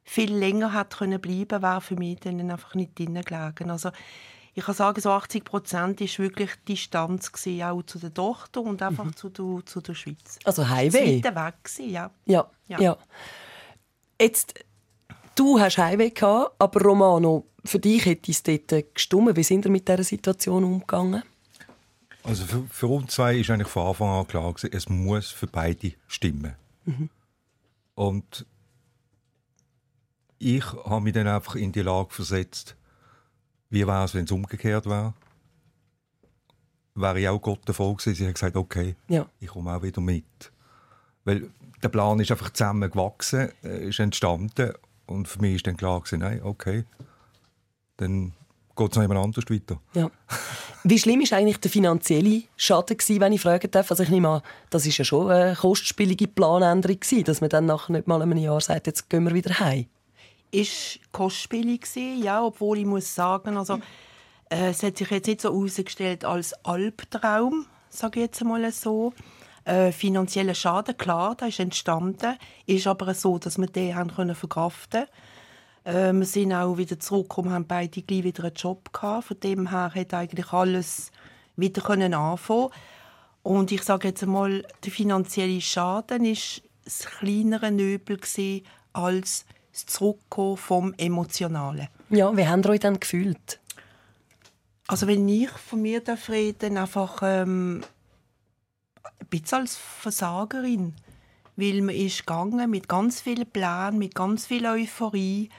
viel 0.03 0.33
länger 0.33 0.73
hätte 0.77 0.97
können 0.97 1.21
bleiben, 1.21 1.61
wäre 1.61 1.81
für 1.81 1.95
mich 1.95 2.19
dann 2.19 2.51
einfach 2.51 2.75
nicht 2.75 2.97
drin 2.97 3.13
gelegen. 3.13 3.69
Also 3.69 3.91
ich 4.53 4.65
kann 4.65 4.75
sagen, 4.75 4.99
so 4.99 5.11
80 5.11 5.45
Prozent 5.45 6.01
ist 6.01 6.19
wirklich 6.19 6.51
die 6.67 6.73
Distanz 6.73 7.31
gewesen, 7.31 7.63
auch 7.63 7.83
zu 7.83 7.99
der 7.99 8.13
Tochter 8.13 8.61
und 8.61 8.81
einfach 8.81 9.13
zu, 9.15 9.29
der, 9.29 9.65
zu 9.65 9.79
der 9.79 9.93
Schweiz. 9.93 10.39
Also 10.43 10.67
Highway? 10.67 11.23
war 11.23 11.47
weg 11.47 11.55
gewesen, 11.63 11.89
ja. 11.89 12.11
Ja, 12.25 12.49
ja. 12.67 12.81
Ja. 12.81 12.97
Jetzt, 14.19 14.53
du 15.35 15.59
hast 15.59 15.77
Heimweh 15.77 16.09
gehabt, 16.09 16.55
aber 16.59 16.81
Romano, 16.81 17.47
für 17.63 17.79
dich 17.79 18.05
hätte 18.05 18.31
es 18.31 18.43
dort 18.43 18.93
gestummen. 18.93 19.35
Wie 19.35 19.43
sind 19.43 19.65
ihr 19.65 19.71
mit 19.71 19.87
dieser 19.87 20.03
Situation 20.03 20.63
umgegangen? 20.63 21.23
Also 22.23 22.45
für, 22.45 22.63
für 22.69 22.87
uns 22.87 23.13
zwei 23.13 23.37
ist 23.37 23.49
eigentlich 23.49 23.67
von 23.67 23.87
Anfang 23.87 24.09
an 24.09 24.27
klar 24.27 24.53
gewesen, 24.53 24.69
es 24.73 24.89
muss 24.89 25.31
für 25.31 25.47
beide 25.47 25.93
stimmen. 26.07 26.55
Und 27.95 28.45
ich 30.41 30.65
habe 30.73 31.01
mich 31.01 31.13
dann 31.13 31.27
einfach 31.27 31.55
in 31.55 31.71
die 31.71 31.81
Lage 31.81 32.09
versetzt, 32.13 32.75
wie 33.69 33.85
wäre 33.85 34.03
es, 34.05 34.13
wenn 34.13 34.25
es 34.25 34.31
umgekehrt 34.31 34.85
wäre. 34.87 35.13
Wäre 36.95 37.19
ich 37.19 37.29
auch 37.29 37.41
Gott 37.41 37.61
davon 37.65 37.95
gewesen, 37.95 38.15
sie 38.15 38.27
hat 38.27 38.33
gesagt, 38.35 38.55
okay, 38.55 38.95
Ja. 39.07 39.25
ich 39.39 39.47
komme 39.47 39.73
auch 39.75 39.81
wieder 39.81 40.01
mit. 40.01 40.25
Weil 41.23 41.49
der 41.81 41.89
Plan 41.89 42.19
ist 42.19 42.31
einfach 42.31 42.49
zusammengewachsen, 42.51 43.49
äh, 43.63 43.87
ist 43.89 43.99
entstanden 43.99 44.73
und 45.05 45.27
für 45.27 45.39
mich 45.39 45.55
ist 45.55 45.67
dann 45.67 45.77
klar 45.77 45.99
gewesen, 46.01 46.19
nein, 46.19 46.41
okay, 46.43 46.83
dann 47.97 48.33
geht 48.75 48.91
es 48.91 48.95
noch 48.95 49.03
jemand 49.03 49.23
anders 49.25 49.45
weiter. 49.49 49.79
Ja. 49.93 50.09
Wie 50.83 50.97
schlimm 50.97 51.21
war 51.21 51.37
eigentlich 51.37 51.59
der 51.59 51.69
finanzielle 51.71 52.43
Schaden, 52.57 52.97
gewesen, 52.97 53.21
wenn 53.21 53.33
ich 53.33 53.41
fragen 53.41 53.69
darf? 53.69 53.91
Also 53.91 54.01
ich 54.03 54.09
nehme 54.09 54.27
an, 54.29 54.41
das 54.71 54.85
war 54.85 54.91
ja 54.91 55.05
schon 55.05 55.29
eine 55.31 55.55
kostspielige 55.55 56.27
Planänderung, 56.27 56.99
gewesen, 56.99 57.23
dass 57.23 57.39
man 57.39 57.51
dann 57.51 57.67
nach 57.67 57.87
nicht 57.89 58.07
mal 58.07 58.21
einem 58.21 58.37
Jahr 58.37 58.59
sagt, 58.59 58.87
jetzt 58.87 59.07
gehen 59.09 59.23
wir 59.23 59.33
wieder 59.35 59.59
heim. 59.59 59.85
Ist 60.51 60.99
kostspielig 61.11 61.81
gewesen, 61.81 62.23
ja, 62.23 62.43
obwohl 62.43 62.79
ich 62.79 62.85
muss 62.85 63.15
sagen, 63.15 63.57
also 63.57 63.79
äh, 64.49 64.69
es 64.69 64.83
hat 64.83 64.97
sich 64.97 65.09
jetzt 65.09 65.27
nicht 65.27 65.41
so 65.41 65.49
herausgestellt 65.49 66.25
als 66.25 66.53
Albtraum, 66.65 67.65
sage 67.89 68.19
ich 68.19 68.25
jetzt 68.25 68.41
einmal 68.41 68.69
so. 68.71 69.13
Äh, 69.63 69.91
finanzieller 69.91 70.55
Schaden, 70.55 70.97
klar, 70.97 71.35
der 71.35 71.49
ist 71.49 71.59
entstanden, 71.59 72.35
ist 72.65 72.87
aber 72.87 73.13
so, 73.13 73.37
dass 73.37 73.59
wir 73.59 73.67
den 73.67 73.95
haben 73.95 74.13
können 74.13 74.33
verkraften. 74.33 75.05
Äh, 75.83 76.13
wir 76.13 76.25
sind 76.25 76.51
auch 76.51 76.77
wieder 76.77 76.99
zurückgekommen, 76.99 77.51
haben 77.51 77.67
beide 77.67 78.01
gleich 78.01 78.23
wieder 78.23 78.45
einen 78.45 78.55
Job 78.55 78.91
gehabt. 78.91 79.25
Von 79.25 79.39
dem 79.39 79.69
her 79.69 79.91
hat 79.93 80.13
eigentlich 80.15 80.51
alles 80.51 81.11
wieder 81.55 81.83
können 81.83 82.15
anfangen. 82.15 82.69
Und 83.43 83.71
ich 83.71 83.83
sage 83.83 84.09
jetzt 84.09 84.23
einmal, 84.23 84.65
der 84.83 84.91
finanzielle 84.91 85.61
Schaden 85.61 86.25
ist 86.25 86.63
das 86.83 87.05
kleinere 87.05 87.71
Nöbel 87.71 88.17
gewesen 88.17 88.65
als 88.93 89.45
das 89.71 89.85
Zurückkommen 89.85 90.57
vom 90.57 90.93
Emotionalen. 90.97 91.87
Ja, 92.09 92.35
wie 92.35 92.47
habt 92.47 92.65
ihr 92.65 92.69
euch 92.71 92.79
dann 92.79 92.99
gefühlt? 92.99 93.59
Also 94.87 95.07
wenn 95.07 95.27
ich 95.29 95.49
von 95.49 95.81
mir 95.81 96.01
darf 96.01 96.29
reden, 96.29 96.77
einfach 96.77 97.19
ähm, 97.23 97.81
ein 99.19 99.27
bisschen 99.27 99.59
als 99.59 99.77
Versagerin, 99.77 100.95
weil 101.55 101.81
man 101.81 101.95
ist 101.95 102.25
gegangen 102.25 102.69
mit 102.69 102.89
ganz 102.89 103.21
vielen 103.21 103.49
Plänen, 103.49 103.99
mit 103.99 104.15
ganz 104.15 104.47
viel 104.47 104.65
Euphorie 104.65 105.49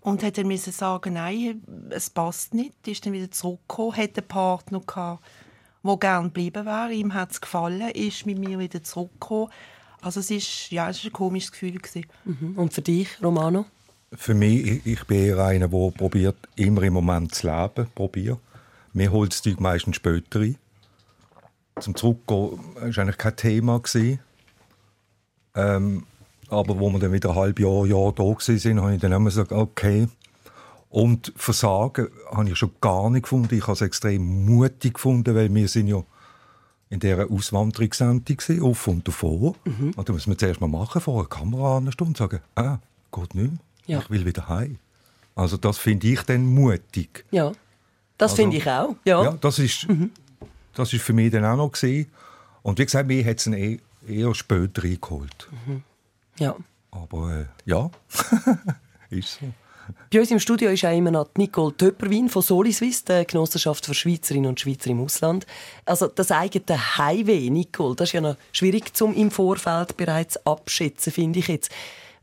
und 0.00 0.22
dann 0.22 0.46
müssen 0.46 0.72
sagen, 0.72 1.14
nein, 1.14 1.62
es 1.90 2.10
passt 2.10 2.54
nicht, 2.54 2.86
ist 2.86 3.06
dann 3.06 3.12
wieder 3.12 3.30
zurückgekommen, 3.30 3.96
hat 3.96 4.18
einen 4.18 4.28
Partner 4.28 4.80
gehabt, 4.80 5.24
der 5.82 5.96
gerne 5.96 6.28
geblieben 6.28 6.66
wäre, 6.66 6.92
ihm 6.92 7.14
hat 7.14 7.32
es 7.32 7.40
gefallen, 7.40 7.90
ist 7.90 8.26
mit 8.26 8.38
mir 8.38 8.58
wieder 8.58 8.82
zurückgekommen. 8.82 9.50
Also 10.06 10.20
es 10.20 10.30
ist, 10.30 10.70
ja, 10.70 10.88
es 10.88 10.98
ist 10.98 11.06
ein 11.06 11.12
komisches 11.12 11.50
Gefühl 11.50 11.72
gewesen. 11.72 12.06
Mhm. 12.24 12.52
Und 12.54 12.72
für 12.72 12.80
dich, 12.80 13.08
Romano? 13.20 13.66
Für 14.12 14.34
mich, 14.34 14.64
ich, 14.64 14.86
ich 14.86 15.04
bin 15.04 15.18
eher 15.18 15.44
einer, 15.44 15.66
der 15.66 15.90
probiert, 15.90 16.36
immer 16.54 16.84
im 16.84 16.92
Moment 16.92 17.34
zu 17.34 17.48
leben, 17.48 17.88
probiert. 17.92 18.38
Mir 18.92 19.10
holt 19.10 19.32
das 19.32 19.42
Zeug 19.42 19.58
meistens 19.58 19.96
später 19.96 20.38
ein. 20.38 20.56
Zum 21.80 21.96
Zurückgehen 21.96 22.60
war 22.76 22.82
eigentlich 22.84 23.18
kein 23.18 23.34
Thema. 23.34 23.80
Gewesen. 23.80 24.20
Ähm, 25.56 26.06
aber 26.50 26.78
wo 26.78 26.88
wir 26.90 27.00
dann 27.00 27.12
wieder 27.12 27.30
ein 27.30 27.36
halbes 27.36 27.64
Jahr, 27.64 27.84
Jahr 27.84 28.12
da 28.12 28.22
waren, 28.22 28.80
habe 28.82 28.94
ich 28.94 29.00
dann 29.00 29.10
immer 29.10 29.24
gesagt, 29.24 29.50
okay. 29.50 30.06
Und 30.88 31.32
Versagen 31.34 32.10
habe 32.30 32.48
ich 32.48 32.56
schon 32.56 32.70
gar 32.80 33.10
nicht 33.10 33.24
gefunden. 33.24 33.56
Ich 33.56 33.62
habe 33.62 33.72
es 33.72 33.80
extrem 33.80 34.46
mutig 34.46 34.94
gefunden, 34.94 35.34
weil 35.34 35.52
wir 35.52 35.66
sind 35.66 35.88
ja 35.88 36.04
in 36.88 37.00
dieser 37.00 37.30
Auswanderungssendung 37.30 38.36
gewesen, 38.36 38.62
auf 38.62 38.86
und 38.86 39.06
davor. 39.06 39.54
Mhm. 39.64 39.92
Und 39.96 40.08
da 40.08 40.12
muss 40.12 40.26
man 40.26 40.38
zuerst 40.38 40.60
mal 40.60 40.68
machen, 40.68 41.00
vor 41.00 41.20
einer 41.20 41.28
Kamera 41.28 41.78
eine 41.78 41.92
Stunde 41.92 42.16
sagen, 42.16 42.40
ah, 42.54 42.78
geht 43.12 43.34
nicht 43.34 43.50
mehr. 43.50 43.58
Ja. 43.86 43.98
Ich 44.00 44.10
will 44.10 44.24
wieder 44.24 44.48
heim. 44.48 44.78
Also 45.34 45.56
das 45.56 45.78
finde 45.78 46.08
ich 46.08 46.22
dann 46.22 46.46
mutig. 46.46 47.24
Ja, 47.30 47.52
das 48.16 48.32
also, 48.32 48.42
finde 48.42 48.56
ich 48.56 48.68
auch. 48.68 48.96
Ja, 49.04 49.22
ja 49.22 49.32
das 49.40 49.58
ist 49.58 49.88
mhm. 49.88 50.10
das 50.74 50.92
ist 50.92 51.02
für 51.02 51.12
mich 51.12 51.30
dann 51.30 51.44
auch 51.44 51.56
noch 51.56 51.72
gewesen. 51.72 52.10
Und 52.62 52.78
wie 52.78 52.84
gesagt, 52.84 53.06
mir 53.06 53.24
hat 53.24 53.38
es 53.38 53.46
eh, 53.46 53.78
eher 54.08 54.34
später 54.34 54.82
eingeholt. 54.82 55.48
Mhm. 55.66 55.82
Ja. 56.38 56.56
Aber 56.90 57.40
äh, 57.40 57.44
ja, 57.64 57.90
ist 59.10 59.38
so. 59.40 59.52
Bei 60.12 60.20
uns 60.20 60.30
im 60.30 60.40
Studio 60.40 60.70
ist 60.70 60.84
auch 60.84 60.96
immer 60.96 61.10
noch 61.10 61.28
Nicole 61.36 61.76
Töpperwin 61.76 62.28
von 62.28 62.42
Soliswiss, 62.42 63.04
der 63.04 63.24
Genossenschaft 63.24 63.84
für 63.84 63.94
Schweizerinnen 63.94 64.48
und 64.48 64.60
Schweizer 64.60 64.90
im 64.90 65.00
Ausland. 65.00 65.46
Also 65.84 66.06
das 66.08 66.30
eigene 66.30 66.98
Heimweh, 66.98 67.50
Nicole, 67.50 67.96
das 67.96 68.08
ist 68.08 68.12
ja 68.14 68.20
noch 68.20 68.36
schwierig 68.52 68.96
zum 68.96 69.14
im 69.14 69.30
Vorfeld 69.30 69.96
bereits 69.96 70.44
abschätzen, 70.46 71.12
finde 71.12 71.38
ich 71.40 71.48
jetzt. 71.48 71.70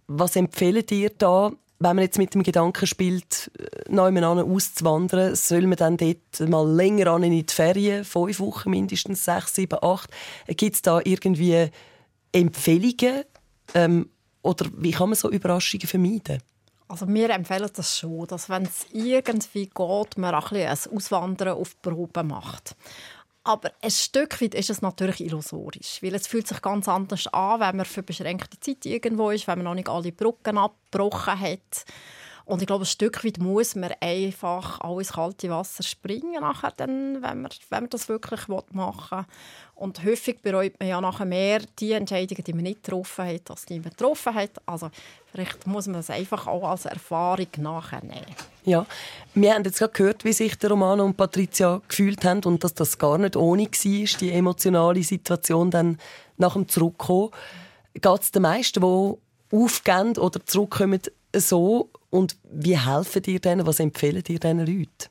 Was 0.08 0.36
empfehlen 0.36 0.86
dir 0.86 1.12
da, 1.17 1.52
wenn 1.80 1.95
man 1.95 2.04
jetzt 2.04 2.17
mit 2.17 2.34
dem 2.34 2.43
Gedanken 2.43 2.88
spielt, 2.88 3.52
nebenan 3.88 4.39
auszuwandern, 4.39 5.36
soll 5.36 5.67
man 5.67 5.78
dann 5.78 5.97
dort 5.97 6.49
mal 6.49 6.69
länger 6.69 7.08
an 7.08 7.23
in 7.23 7.32
die 7.32 7.54
Ferien, 7.54 8.06
fünf 8.06 8.39
Wochen 8.39 8.69
mindestens, 8.69 9.26
sechs, 9.26 9.56
sieben, 9.56 9.80
acht? 9.82 10.10
Gibt 10.47 10.76
es 10.76 10.82
da 10.82 11.02
irgendwie 11.04 11.69
Empfehlungen? 12.32 13.23
Ähm, 13.73 14.10
oder 14.41 14.65
wie 14.78 14.91
kann 14.91 15.10
man 15.10 15.15
so 15.15 15.30
Überraschungen 15.30 15.88
vermeiden? 15.88 16.41
Also 16.87 17.07
wir 17.07 17.29
empfehlen 17.29 17.69
das 17.73 17.97
schon, 17.97 18.27
dass 18.27 18.49
wenn 18.49 18.63
es 18.63 18.85
irgendwie 18.91 19.67
geht, 19.67 20.17
man 20.17 20.35
auch 20.35 20.51
ein, 20.51 20.67
ein 20.67 20.77
Auswandern 20.95 21.57
auf 21.57 21.81
Probe 21.81 22.23
macht. 22.23 22.75
Aber 23.45 23.71
ein 23.81 23.91
Stück 23.91 24.41
weit 24.41 24.55
ist 24.55 24.69
es 24.69 24.81
natürlich 24.81 25.19
illusorisch, 25.19 26.01
weil 26.01 26.15
es 26.15 26.27
fühlt 26.27 26.47
sich 26.47 26.61
ganz 26.61 26.87
anders 26.87 27.27
an, 27.27 27.59
wenn 27.59 27.77
man 27.77 27.85
für 27.85 28.01
beschränkte 28.01 28.59
Zeit 28.59 28.85
irgendwo 28.85 29.31
ist, 29.31 29.47
wenn 29.47 29.59
man 29.59 29.65
noch 29.65 29.75
nicht 29.75 29.89
alle 29.89 30.13
Brücken 30.13 30.57
abgebrochen 30.57 31.39
hat. 31.39 31.85
Und 32.45 32.62
ich 32.62 32.67
glaube, 32.67 32.84
ein 32.84 32.88
Stück 32.88 33.23
weit 33.23 33.38
muss 33.38 33.75
man 33.75 33.91
einfach 34.01 34.82
ins 34.97 35.13
kalte 35.13 35.49
Wasser 35.49 35.84
springen, 35.84 36.41
nachher 36.41 36.73
dann, 36.75 37.21
wenn, 37.21 37.41
man, 37.41 37.51
wenn 37.69 37.84
man 37.84 37.89
das 37.89 38.10
wirklich 38.10 38.47
machen 38.47 39.17
will. 39.17 39.25
Und 39.75 40.03
häufig 40.03 40.41
bereut 40.41 40.79
man 40.79 40.89
ja 40.89 40.99
nachher 40.99 41.25
mehr 41.25 41.62
die 41.79 41.93
Entscheidungen, 41.93 42.43
die 42.43 42.53
man 42.53 42.63
nicht 42.63 42.84
getroffen 42.84 43.25
hat, 43.25 43.49
als 43.49 43.65
die 43.65 43.79
man 43.79 43.89
getroffen 43.89 44.34
hat. 44.34 44.51
Also 44.65 44.91
vielleicht 45.32 45.65
muss 45.67 45.88
man 45.88 45.95
das 45.95 46.10
einfach 46.10 46.47
auch 46.47 46.69
als 46.69 46.86
Erfahrung 46.86 47.47
nachher 47.58 48.03
nehmen. 48.03 48.36
Ja, 48.65 48.86
wir 49.34 49.53
haben 49.53 49.63
jetzt 49.63 49.79
gerade 49.79 49.93
gehört, 49.93 50.25
wie 50.25 50.34
sich 50.34 50.58
der 50.58 50.69
Romano 50.69 51.03
und 51.03 51.17
Patricia 51.17 51.82
gefühlt 51.88 52.23
haben 52.23 52.43
und 52.43 52.63
dass 52.63 52.73
das 52.73 52.97
gar 52.97 53.17
nicht 53.17 53.36
ohne 53.36 53.65
war, 53.65 54.19
die 54.19 54.32
emotionale 54.32 55.03
Situation 55.03 55.71
dann 55.71 55.97
nach 56.38 56.53
dem 56.53 56.67
Zurückkommen. 56.67 57.32
Geht 57.93 58.21
es 58.21 58.32
den 58.32 58.41
meisten, 58.41 58.82
die 58.82 59.56
aufgehen 59.56 60.17
oder 60.17 60.45
zurückkommen, 60.45 61.01
so 61.36 61.89
und 62.13 62.38
wie 62.43 62.78
helfen 62.78 63.23
dir 63.23 63.39
denen? 63.39 63.65
Was 63.65 63.80
empfehlen 63.80 64.21
dir 64.21 64.39
diesen 64.39 64.60
Leuten? 64.60 65.10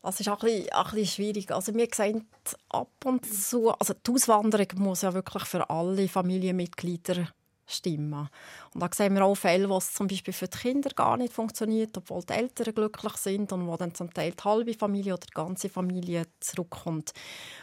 Das 0.00 0.18
ist 0.18 0.28
auch 0.28 0.42
ein 0.42 0.62
bisschen, 0.62 0.72
ein 0.72 1.06
schwierig. 1.06 1.50
Also 1.52 1.74
wir 1.74 1.88
sehen 1.94 2.26
ab 2.70 2.88
und 3.04 3.26
zu, 3.26 3.70
also 3.70 3.92
die 3.92 4.12
Auswanderung 4.12 4.66
muss 4.76 5.02
ja 5.02 5.12
wirklich 5.12 5.44
für 5.44 5.68
alle 5.68 6.08
Familienmitglieder 6.08 7.28
stimmen. 7.66 8.30
Und 8.72 8.82
da 8.82 8.88
sehen 8.94 9.14
wir 9.14 9.26
auch 9.26 9.34
Fälle, 9.34 9.68
wo 9.68 9.76
es 9.76 9.92
zum 9.92 10.06
Beispiel 10.06 10.32
für 10.32 10.48
die 10.48 10.56
Kinder 10.56 10.88
gar 10.90 11.18
nicht 11.18 11.34
funktioniert, 11.34 11.98
obwohl 11.98 12.22
die 12.22 12.32
Eltern 12.32 12.74
glücklich 12.74 13.16
sind 13.16 13.52
und 13.52 13.66
wo 13.66 13.76
dann 13.76 13.94
zum 13.94 14.14
Teil 14.14 14.32
die 14.32 14.44
halbe 14.44 14.72
Familie 14.72 15.14
oder 15.14 15.26
die 15.26 15.34
ganze 15.34 15.68
Familie 15.68 16.22
zurückkommt. 16.40 17.12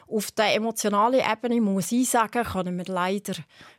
Auf 0.07 0.29
der 0.31 0.53
emotionalen 0.53 1.21
Ebene 1.21 1.59
muss 1.59 1.91
ich 1.91 2.09
sagen, 2.09 2.43
können 2.43 2.77
wir 2.77 2.85
leider 2.85 3.33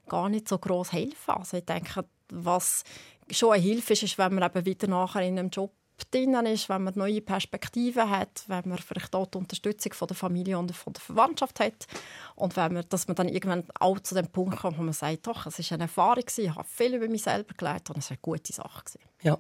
gar 0.08 0.28
nicht 0.28 0.48
so 0.48 0.58
groß 0.58 0.92
helfen. 0.92 1.30
Also 1.30 1.58
ich 1.58 1.64
denke, 1.64 2.04
was 2.30 2.82
schon 3.30 3.52
eine 3.52 3.62
Hilfe 3.62 3.92
ist, 3.92 4.02
ist, 4.02 4.18
wenn 4.18 4.34
man 4.34 4.44
eben 4.44 4.64
wieder 4.64 4.88
nachher 4.88 5.22
in 5.22 5.38
einem 5.38 5.50
Job 5.50 5.72
drin 6.10 6.34
ist, 6.46 6.68
wenn 6.68 6.82
man 6.82 6.94
neue 6.96 7.20
Perspektiven 7.20 8.10
hat, 8.10 8.44
wenn 8.48 8.68
man 8.68 8.78
vielleicht 8.78 9.14
auch 9.14 9.26
die 9.26 9.38
Unterstützung 9.38 9.92
von 9.92 10.08
der 10.08 10.16
Familie 10.16 10.58
und 10.58 10.74
von 10.74 10.92
der 10.92 11.00
Verwandtschaft 11.00 11.60
hat 11.60 11.86
und 12.34 12.56
wenn 12.56 12.72
man, 12.74 12.84
dass 12.88 13.06
man 13.06 13.14
dann 13.14 13.28
irgendwann 13.28 13.64
auch 13.78 14.00
zu 14.00 14.14
dem 14.14 14.26
Punkt 14.26 14.58
kommt, 14.58 14.78
wo 14.78 14.82
man 14.82 14.92
sagt, 14.92 15.26
doch, 15.26 15.46
es 15.46 15.58
ist 15.58 15.72
eine 15.72 15.84
Erfahrung 15.84 16.22
gewesen, 16.22 16.44
ich 16.44 16.54
habe 16.54 16.66
viel 16.68 16.94
über 16.94 17.08
mich 17.08 17.22
selber 17.22 17.54
gelernt 17.56 17.90
und 17.90 17.98
es 17.98 18.10
war 18.10 18.16
eine 18.16 18.22
gute 18.22 18.52
Sache 18.52 18.84
gewesen. 18.84 19.08
Ja. 19.22 19.38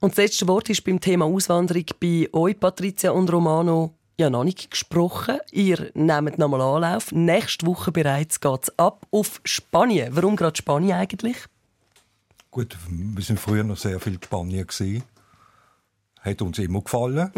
Und 0.00 0.12
das 0.12 0.18
letzte 0.18 0.46
Wort 0.46 0.68
ist 0.68 0.84
beim 0.84 1.00
Thema 1.00 1.24
Auswanderung 1.24 1.86
bei 1.98 2.28
euch, 2.32 2.60
Patricia 2.60 3.10
und 3.10 3.32
Romano, 3.32 3.94
ja 4.18 4.30
noch 4.30 4.44
nicht 4.44 4.70
gesprochen. 4.70 5.38
Ihr 5.52 5.90
nehmt 5.94 6.38
nochmal 6.38 6.60
Anlauf. 6.60 7.12
Nächste 7.12 7.66
Woche 7.66 7.92
bereits 7.92 8.40
geht 8.40 8.62
es 8.64 8.78
ab 8.78 9.06
auf 9.10 9.40
Spanien. 9.44 10.14
Warum 10.14 10.36
gerade 10.36 10.56
Spanien 10.56 10.98
eigentlich? 10.98 11.36
Gut, 12.50 12.76
wir 12.88 13.22
sind 13.22 13.38
früher 13.38 13.62
noch 13.62 13.76
sehr 13.76 14.00
viel 14.00 14.14
in 14.14 14.22
Spanien 14.22 14.66
gewesen. 14.66 15.02
Hat 16.20 16.42
uns 16.42 16.58
immer 16.58 16.80
gefallen. 16.80 17.30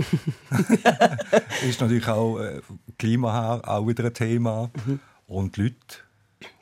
ist 1.69 1.81
natürlich 1.81 2.07
auch 2.09 2.39
äh, 2.39 2.61
Klima 2.97 3.33
her 3.33 3.69
auch 3.69 3.87
wieder 3.87 4.05
ein 4.05 4.15
Thema. 4.15 4.71
Mhm. 4.87 5.01
Und 5.27 5.57
die 5.57 5.63
Leute, 5.63 5.77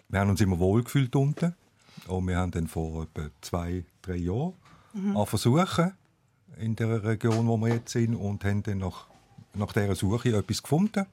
wir 0.08 0.20
haben 0.20 0.30
uns 0.30 0.40
immer 0.40 0.58
wohlgefühlt 0.58 1.14
unten. 1.14 1.54
Und 2.06 2.26
wir 2.26 2.38
haben 2.38 2.50
dann 2.50 2.68
vor 2.68 3.04
etwa 3.04 3.28
zwei, 3.42 3.84
drei 4.00 4.16
Jahren 4.16 4.54
mhm. 4.94 5.26
versuchen 5.26 5.92
in 6.58 6.74
der 6.74 7.04
Region, 7.04 7.46
wo 7.46 7.56
wir 7.58 7.74
jetzt 7.74 7.92
sind, 7.92 8.14
und 8.14 8.44
haben 8.44 8.62
dann 8.62 8.78
nach, 8.78 9.06
nach 9.54 9.72
dieser 9.72 9.94
Suche 9.94 10.36
etwas 10.36 10.62
gefunden. 10.62 11.06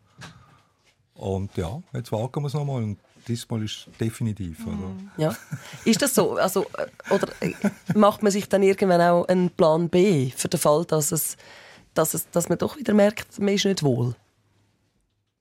Und 1.13 1.55
ja, 1.57 1.81
jetzt 1.93 2.11
wagen 2.11 2.43
wir 2.43 2.47
es 2.47 2.53
nochmal. 2.53 2.83
Und 2.83 2.99
diesmal 3.27 3.63
ist 3.63 3.87
definitiv. 3.99 4.59
Also. 4.65 4.95
Ja. 5.17 5.35
Ist 5.83 6.01
das 6.01 6.15
so? 6.15 6.35
Also, 6.35 6.65
äh, 6.77 7.13
oder 7.13 7.29
äh, 7.41 7.53
macht 7.95 8.23
man 8.23 8.31
sich 8.31 8.47
dann 8.49 8.63
irgendwann 8.63 9.01
auch 9.01 9.27
einen 9.27 9.49
Plan 9.49 9.89
B 9.89 10.31
für 10.35 10.47
den 10.47 10.59
Fall, 10.59 10.85
dass, 10.85 11.11
es, 11.11 11.37
dass, 11.93 12.13
es, 12.13 12.29
dass 12.29 12.49
man 12.49 12.57
doch 12.57 12.77
wieder 12.77 12.93
merkt, 12.93 13.39
man 13.39 13.53
ist 13.53 13.65
nicht 13.65 13.83
wohl? 13.83 14.15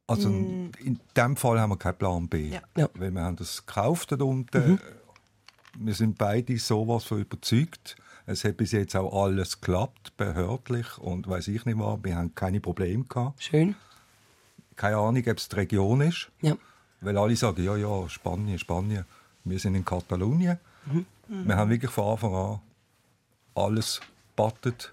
Also 0.06 0.28
mm. 0.28 0.72
in 0.80 1.00
dem 1.16 1.36
Fall 1.36 1.60
haben 1.60 1.70
wir 1.70 1.78
keinen 1.78 1.96
Plan 1.96 2.28
B. 2.28 2.50
Ja. 2.50 2.60
Ja. 2.76 2.88
Weil 2.94 3.10
wir 3.10 3.22
haben 3.22 3.36
das 3.36 3.64
gekauft 3.64 4.12
dort 4.12 4.22
unten. 4.22 4.72
Mhm. 4.72 4.78
Wir 5.78 5.94
sind 5.94 6.18
beide 6.18 6.56
sowas 6.58 7.04
von 7.04 7.20
überzeugt. 7.20 7.96
Es 8.26 8.44
hat 8.44 8.56
bis 8.56 8.72
jetzt 8.72 8.96
auch 8.96 9.24
alles 9.24 9.60
geklappt, 9.60 10.16
behördlich 10.16 10.98
und 10.98 11.28
weiß 11.28 11.48
ich 11.48 11.64
nicht 11.64 11.78
was. 11.78 11.98
Wir 12.02 12.16
haben 12.16 12.34
keine 12.34 12.60
Probleme 12.60 13.04
gehabt. 13.04 13.42
Schön. 13.42 13.74
Keine 14.76 14.96
Ahnung, 14.96 15.22
ob 15.26 15.38
es 15.38 15.48
die 15.48 15.56
Region 15.56 16.00
ist. 16.00 16.30
Ja. 16.40 16.56
Weil 17.04 17.18
alle 17.18 17.36
sagen, 17.36 17.62
ja, 17.62 17.76
ja, 17.76 18.08
Spanien, 18.08 18.58
Spanien. 18.58 19.04
Wir 19.44 19.58
sind 19.58 19.74
in 19.74 19.84
Katalonien. 19.84 20.58
Mhm. 20.86 21.06
Wir 21.28 21.56
haben 21.56 21.70
wirklich 21.70 21.90
von 21.90 22.12
Anfang 22.12 22.34
an 22.34 22.60
alles 23.54 24.00
battet, 24.36 24.90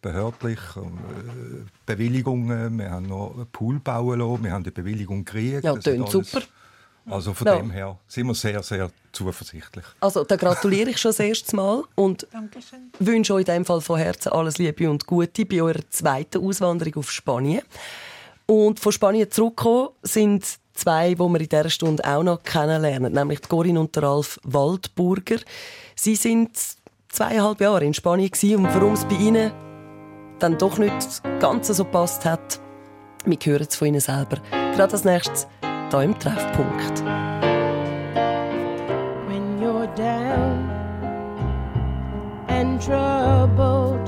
behördlich, 0.00 0.58
äh, 0.76 0.80
Bewilligungen, 1.86 2.78
wir 2.78 2.90
haben 2.90 3.06
noch 3.06 3.34
einen 3.34 3.46
Pool 3.46 3.78
bauen 3.78 4.18
lassen, 4.18 4.44
wir 4.44 4.52
haben 4.52 4.64
die 4.64 4.70
Bewilligung 4.70 5.24
gekriegt. 5.24 5.64
Ja, 5.64 5.74
tönt 5.76 6.08
super. 6.08 6.42
Also 7.06 7.34
von 7.34 7.46
ja. 7.46 7.56
dem 7.56 7.70
her 7.70 7.98
sind 8.06 8.26
wir 8.26 8.34
sehr, 8.34 8.62
sehr 8.62 8.90
zuversichtlich. 9.12 9.84
Also 10.00 10.22
da 10.22 10.36
gratuliere 10.36 10.90
ich 10.90 10.98
schon 10.98 11.10
das 11.10 11.18
erste 11.18 11.56
Mal 11.56 11.82
und 11.94 12.26
Dankeschön. 12.30 12.90
wünsche 12.98 13.34
euch 13.34 13.40
in 13.40 13.54
dem 13.54 13.64
Fall 13.64 13.80
von 13.80 13.98
Herzen 13.98 14.30
alles 14.30 14.58
Liebe 14.58 14.88
und 14.88 15.06
Gute 15.06 15.44
bei 15.44 15.62
eurer 15.62 15.80
zweiten 15.90 16.44
Auswanderung 16.44 16.96
auf 16.96 17.10
Spanien. 17.10 17.62
Und 18.46 18.80
von 18.80 18.92
Spanien 18.92 19.30
zurückgekommen 19.30 19.90
sind 20.02 20.44
zwei, 20.80 21.14
die 21.14 21.18
wir 21.18 21.40
in 21.40 21.48
dieser 21.48 21.70
Stunde 21.70 22.02
auch 22.04 22.22
noch 22.22 22.42
kennenlernen, 22.42 23.12
nämlich 23.12 23.42
Corinne 23.42 23.80
und 23.80 23.94
der 23.94 24.02
Ralf 24.04 24.40
Waldburger. 24.44 25.36
Sie 25.94 26.16
sind 26.16 26.56
zweieinhalb 27.10 27.60
Jahre 27.60 27.84
in 27.84 27.94
Spanien 27.94 28.30
und 28.32 28.74
warum 28.74 28.94
es 28.94 29.04
bei 29.04 29.16
ihnen 29.16 29.52
dann 30.38 30.56
doch 30.56 30.78
nicht 30.78 31.22
ganz 31.38 31.68
so 31.68 31.84
passt 31.84 32.24
hat, 32.24 32.60
wir 33.26 33.36
hören 33.42 33.66
es 33.68 33.76
von 33.76 33.88
ihnen 33.88 34.00
selber. 34.00 34.38
Gerade 34.50 34.92
als 34.92 35.04
nächstes 35.04 35.46
hier 35.90 36.02
im 36.02 36.18
Treffpunkt. 36.18 37.04
When 39.28 39.60
you're 39.60 39.86
down 39.94 40.70
and 42.48 42.80
troubled 42.80 43.99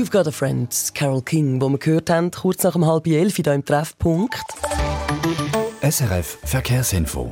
You've 0.00 0.10
Got 0.10 0.28
a 0.28 0.32
Friend, 0.32 0.66
Carol 0.94 1.20
King, 1.20 1.60
wo 1.60 1.68
wir 1.68 1.76
gehört 1.76 2.08
haben, 2.08 2.30
kurz 2.30 2.62
nach 2.62 2.74
um 2.74 2.86
halb 2.86 3.06
elf 3.06 3.36
hier 3.36 3.52
im 3.52 3.62
Treffpunkt. 3.62 4.34
SRF 5.82 6.38
Verkehrsinfo. 6.42 7.30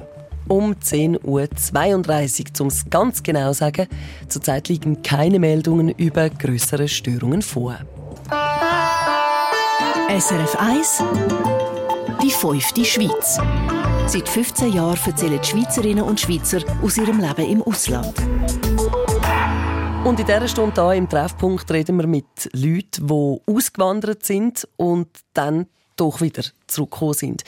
Um 0.49 0.75
10.32 0.75 1.25
Uhr, 1.25 2.61
um 2.61 2.67
es 2.67 2.91
ganz 2.91 3.23
genau 3.23 3.53
zu 3.53 3.61
sagen. 3.61 3.87
Zurzeit 4.29 4.69
liegen 4.69 5.01
keine 5.01 5.39
Meldungen 5.39 5.89
über 5.89 6.29
größere 6.29 6.89
Störungen 6.89 7.41
vor. 7.41 7.79
SRF 10.11 10.55
1 10.61 11.05
Die 12.23 12.31
fünfte 12.31 12.85
Schweiz. 12.85 13.41
Seit 14.09 14.29
15 14.29 14.75
Jahren 14.75 14.99
erzählen 15.07 15.41
die 15.43 15.49
Schweizerinnen 15.49 16.05
und 16.05 16.21
Schweizer 16.21 16.59
aus 16.83 16.99
ihrem 16.99 17.19
Leben 17.19 17.51
im 17.51 17.63
Ausland. 17.63 18.13
Und 20.05 20.21
in 20.21 20.27
dieser 20.27 20.49
Stunde 20.49 20.83
hier 20.83 20.95
im 20.95 21.09
Treffpunkt 21.09 21.71
reden 21.71 21.97
wir 21.97 22.07
mit 22.07 22.25
Leuten, 22.53 23.07
die 23.07 23.53
ausgewandert 23.53 24.25
sind 24.25 24.67
und 24.77 25.09
dann 25.35 25.67
doch 25.97 26.21
wieder 26.21 26.45
zurückgekommen 26.67 27.15
sind. 27.15 27.43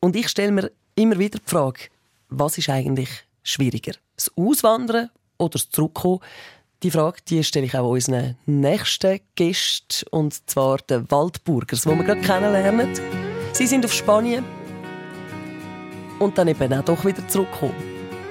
Und 0.00 0.16
ich 0.16 0.28
stelle 0.28 0.52
mir 0.52 0.70
immer 0.94 1.18
wieder 1.18 1.38
die 1.38 1.50
Frage, 1.50 1.80
was 2.28 2.56
ist 2.56 2.70
eigentlich 2.70 3.08
schwieriger? 3.42 3.92
Das 4.16 4.30
Auswandern 4.36 5.10
oder 5.38 5.50
das 5.50 5.70
Zurückkommen? 5.70 6.20
Die 6.82 6.90
Frage 6.92 7.18
die 7.28 7.42
stelle 7.42 7.66
ich 7.66 7.76
auch 7.76 7.90
unseren 7.90 8.36
nächsten 8.46 9.20
Gästen, 9.34 10.06
und 10.10 10.48
zwar 10.48 10.78
den 10.78 11.10
Waldburgers, 11.10 11.82
die 11.82 11.88
wir 11.88 12.04
gerade 12.04 12.20
kennenlernen. 12.20 12.88
Sie 13.52 13.66
sind 13.66 13.84
auf 13.84 13.92
Spanien 13.92 14.44
und 16.20 16.38
dann 16.38 16.46
eben 16.46 16.72
auch 16.72 16.84
doch 16.84 17.04
wieder 17.04 17.26
zurückgekommen. 17.26 17.74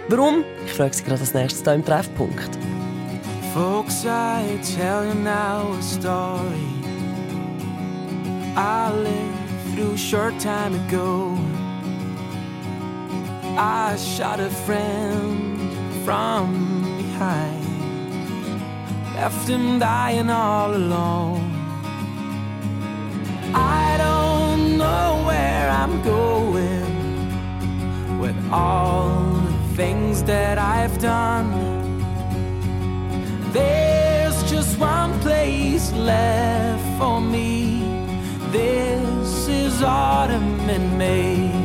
Warum? 0.07 0.45
Ich 0.65 0.71
frage 0.71 0.93
Sie 0.93 1.03
gerade 1.03 1.19
als 1.19 1.33
nächstes 1.33 1.63
hier 1.63 1.73
im 1.73 1.83
Treffpunkt. 1.83 2.57
Folks, 3.57 4.05
I 4.05 4.61
tell 4.61 5.03
you 5.03 5.15
now 5.15 5.73
a 5.73 5.81
story 5.81 6.69
I 8.55 8.91
lived 8.93 9.73
through 9.73 9.93
a 9.93 9.97
short 9.97 10.39
time 10.39 10.75
ago. 10.75 11.35
I 13.57 13.95
shot 13.95 14.39
a 14.39 14.51
friend 14.51 15.57
from 16.05 16.83
behind, 16.97 18.61
left 19.15 19.49
him 19.49 19.79
dying 19.79 20.29
all 20.29 20.75
alone. 20.75 21.51
I 23.55 23.97
don't 23.97 24.77
know 24.77 25.23
where 25.25 25.67
I'm 25.67 26.03
going 26.03 28.19
with 28.19 28.37
all 28.51 29.31
the 29.31 29.75
things 29.75 30.21
that 30.25 30.59
I've 30.59 30.99
done. 30.99 31.76
There's 33.53 34.43
just 34.49 34.77
one 34.77 35.19
place 35.19 35.91
left 35.93 36.99
for 36.99 37.19
me. 37.21 37.81
This 38.51 39.47
is 39.47 39.81
autumn 39.81 40.69
and 40.69 40.97
May. 40.97 41.56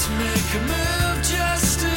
to 0.00 0.10
make 0.12 0.54
a 0.54 0.60
move 0.60 1.22
just 1.22 1.89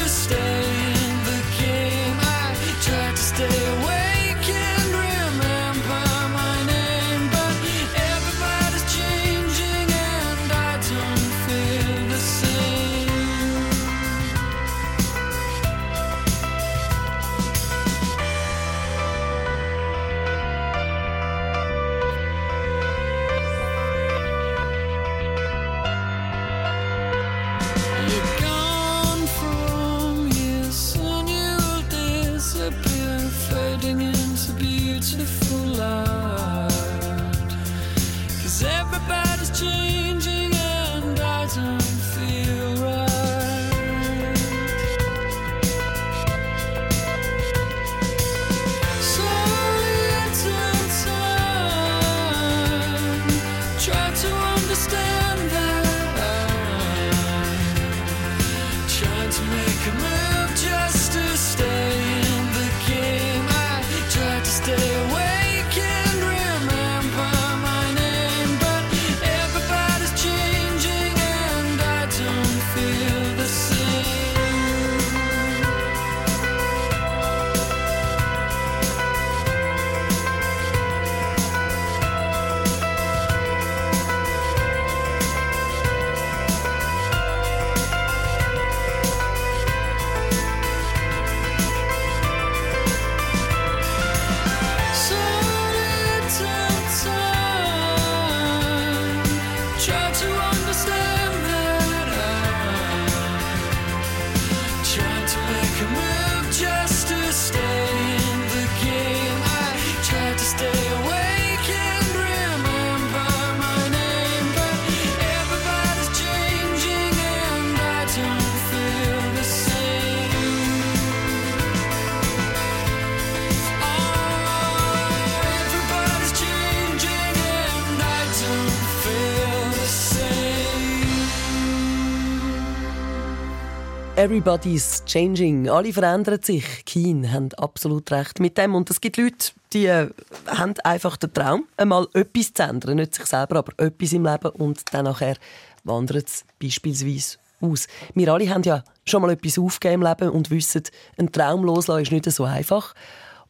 Everybody's 134.24 135.04
changing. 135.04 135.68
Alle 135.68 135.92
verändern 135.92 136.40
sich. 136.40 136.86
Keen 136.86 137.30
haben 137.30 137.52
absolut 137.58 138.10
recht 138.10 138.40
mit 138.40 138.56
dem. 138.56 138.74
Und 138.74 138.88
es 138.88 139.02
gibt 139.02 139.18
Leute, 139.18 139.52
die 139.74 139.84
äh, 139.84 140.08
haben 140.46 140.72
einfach 140.82 141.18
den 141.18 141.34
Traum, 141.34 141.66
einmal 141.76 142.08
etwas 142.14 142.54
zu 142.54 142.62
ändern. 142.62 142.96
Nicht 142.96 143.14
sich 143.14 143.26
selber, 143.26 143.56
aber 143.56 143.72
etwas 143.76 144.14
im 144.14 144.24
Leben. 144.24 144.48
Und 144.48 144.80
dann 144.94 145.04
nachher 145.04 145.36
wandert 145.84 146.26
es 146.26 146.46
beispielsweise 146.58 147.36
aus. 147.60 147.86
Wir 148.14 148.32
alle 148.32 148.48
haben 148.48 148.62
ja 148.62 148.82
schon 149.04 149.20
mal 149.20 149.30
etwas 149.30 149.58
aufgegeben 149.58 150.00
im 150.00 150.08
Leben 150.08 150.30
und 150.30 150.50
wissen, 150.50 150.84
einen 151.18 151.30
Traum 151.30 151.62
loslassen 151.62 152.00
ist 152.00 152.12
nicht 152.12 152.32
so 152.32 152.44
einfach. 152.44 152.94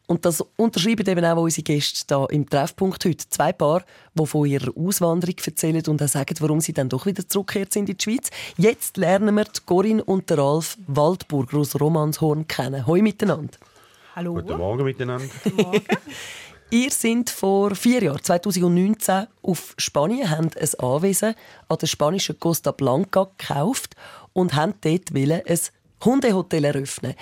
Und 0.07 0.25
das 0.25 0.43
unterschreiben 0.55 1.07
eben 1.07 1.25
auch 1.25 1.41
unsere 1.41 1.63
Gäste 1.63 2.15
hier 2.15 2.29
im 2.29 2.47
Treffpunkt 2.47 3.03
heute. 3.05 3.27
Zwei 3.29 3.51
Paar, 3.53 3.83
die 4.13 4.25
von 4.25 4.45
ihrer 4.45 4.71
Auswanderung 4.77 5.35
erzählen 5.43 5.83
und 5.87 6.01
auch 6.01 6.07
sagen, 6.07 6.35
warum 6.39 6.61
sie 6.61 6.73
dann 6.73 6.89
doch 6.89 7.05
wieder 7.05 7.27
zurückgekehrt 7.27 7.73
sind 7.73 7.89
in 7.89 7.97
die 7.97 8.03
Schweiz. 8.03 8.29
Jetzt 8.57 8.97
lernen 8.97 9.35
wir 9.35 9.45
die 9.45 9.61
Corinne 9.65 10.03
und 10.03 10.29
den 10.29 10.39
Ralf 10.39 10.77
Waldburger 10.87 11.57
aus 11.57 11.79
Romanshorn 11.79 12.47
kennen. 12.47 12.85
Hoi 12.85 13.01
miteinander. 13.01 13.57
Hallo. 14.15 14.35
Guten 14.35 14.57
Morgen 14.57 14.83
miteinander. 14.83 15.27
Ihr 16.71 16.91
sind 16.91 17.29
vor 17.29 17.75
vier 17.75 18.03
Jahren, 18.03 18.23
2019, 18.23 19.27
auf 19.43 19.75
Spanien, 19.77 20.29
haben 20.29 20.49
ein 20.59 20.79
Anwesen 20.79 21.35
an 21.69 21.77
der 21.77 21.87
spanischen 21.87 22.39
Costa 22.39 22.71
Blanca 22.71 23.29
gekauft 23.37 23.95
und 24.33 24.55
haben 24.55 24.73
dort 24.81 25.13
ein 25.13 25.59
Hundehotel 26.03 26.65
eröffnen. 26.65 27.13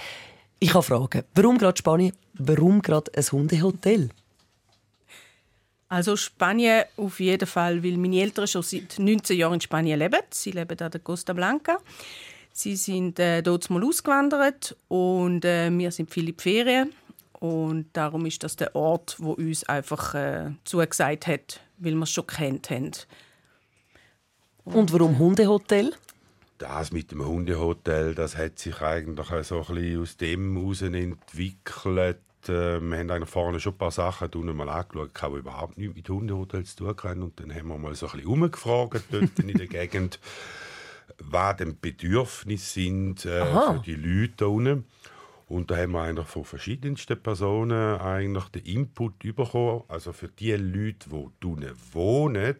Ich 0.59 0.69
kann 0.69 0.81
fragen, 0.81 1.23
warum 1.35 1.57
gerade 1.57 1.77
Spanien, 1.77 2.13
warum 2.33 2.81
gerade 2.81 3.11
ein 3.15 3.23
Hundehotel? 3.23 4.09
Also 5.89 6.15
Spanien 6.15 6.85
auf 6.97 7.19
jeden 7.19 7.47
Fall, 7.47 7.83
weil 7.83 7.97
meine 7.97 8.19
Eltern 8.19 8.47
schon 8.47 8.63
seit 8.63 8.97
19 8.97 9.37
Jahren 9.37 9.55
in 9.55 9.61
Spanien 9.61 9.99
leben. 9.99 10.21
Sie 10.31 10.51
leben 10.51 10.79
an 10.79 10.89
der 10.89 11.01
Costa 11.01 11.33
Blanca. 11.33 11.77
Sie 12.51 12.75
sind 12.75 13.19
äh, 13.19 13.41
dort 13.41 13.69
mal 13.69 13.83
ausgewandert 13.83 14.75
und 14.87 15.45
äh, 15.45 15.69
wir 15.71 15.91
sind 15.91 16.09
viele 16.11 16.29
in 16.29 16.35
die 16.37 16.41
Ferien. 16.41 16.93
Und 17.39 17.87
darum 17.93 18.25
ist 18.25 18.41
das 18.43 18.55
der 18.55 18.75
Ort, 18.75 19.17
wo 19.19 19.33
uns 19.33 19.65
einfach 19.65 20.15
äh, 20.15 20.51
zugesagt 20.63 21.27
hat, 21.27 21.59
weil 21.77 21.93
wir 21.93 22.03
es 22.03 22.11
schon 22.11 22.25
kennt 22.25 22.69
haben. 22.69 22.91
Und 24.65 24.93
warum 24.93 25.19
Hundehotel? 25.19 25.93
Das 26.63 26.93
mit 26.93 27.11
dem 27.11 27.25
Hundehotel, 27.25 28.15
das 28.15 28.37
hat 28.37 28.57
sich 28.57 28.81
eigentlich 28.81 29.27
so 29.45 29.59
ein 29.59 29.75
bisschen 29.75 30.01
aus 30.01 30.15
dem 30.15 30.55
heraus 30.55 30.81
entwickelt. 30.81 32.19
Äh, 32.47 32.79
Wir 32.79 32.99
haben 32.99 33.11
eigentlich 33.11 33.29
vorne 33.29 33.59
schon 33.59 33.73
ein 33.73 33.77
paar 33.77 33.91
Sachen 33.91 34.29
unten 34.33 34.55
mal 34.55 34.69
angeschaut, 34.69 35.11
die 35.33 35.39
überhaupt 35.39 35.77
nichts 35.77 35.93
mit 35.93 36.07
Hundehotels 36.07 36.77
zu 36.77 36.85
tun 36.85 36.95
haben. 37.03 37.23
Und 37.23 37.37
dann 37.37 37.53
haben 37.53 37.67
wir 37.67 37.77
mal 37.77 37.93
so 37.95 38.05
ein 38.05 38.13
bisschen 38.13 38.27
umgefragt 38.29 39.03
dort 39.11 39.37
in 39.39 39.57
der 39.57 39.67
Gegend, 39.87 40.21
was 41.19 41.57
denn 41.57 41.71
die 41.71 41.91
Bedürfnisse 41.91 42.73
sind 42.75 43.25
äh, 43.25 43.45
für 43.45 43.81
die 43.85 43.95
Leute 43.95 44.33
da 44.37 44.45
unten. 44.45 44.85
Und 45.49 45.69
da 45.69 45.75
haben 45.75 45.91
wir 45.91 46.01
eigentlich 46.03 46.27
von 46.27 46.45
verschiedensten 46.45 47.21
Personen 47.21 47.99
eigentlich 47.99 48.45
den 48.45 48.63
Input 48.63 49.19
bekommen. 49.19 49.83
Also 49.89 50.13
für 50.13 50.29
die 50.29 50.53
Leute, 50.53 51.09
die 51.09 51.27
drinnen 51.41 51.75
wohnen, 51.91 52.55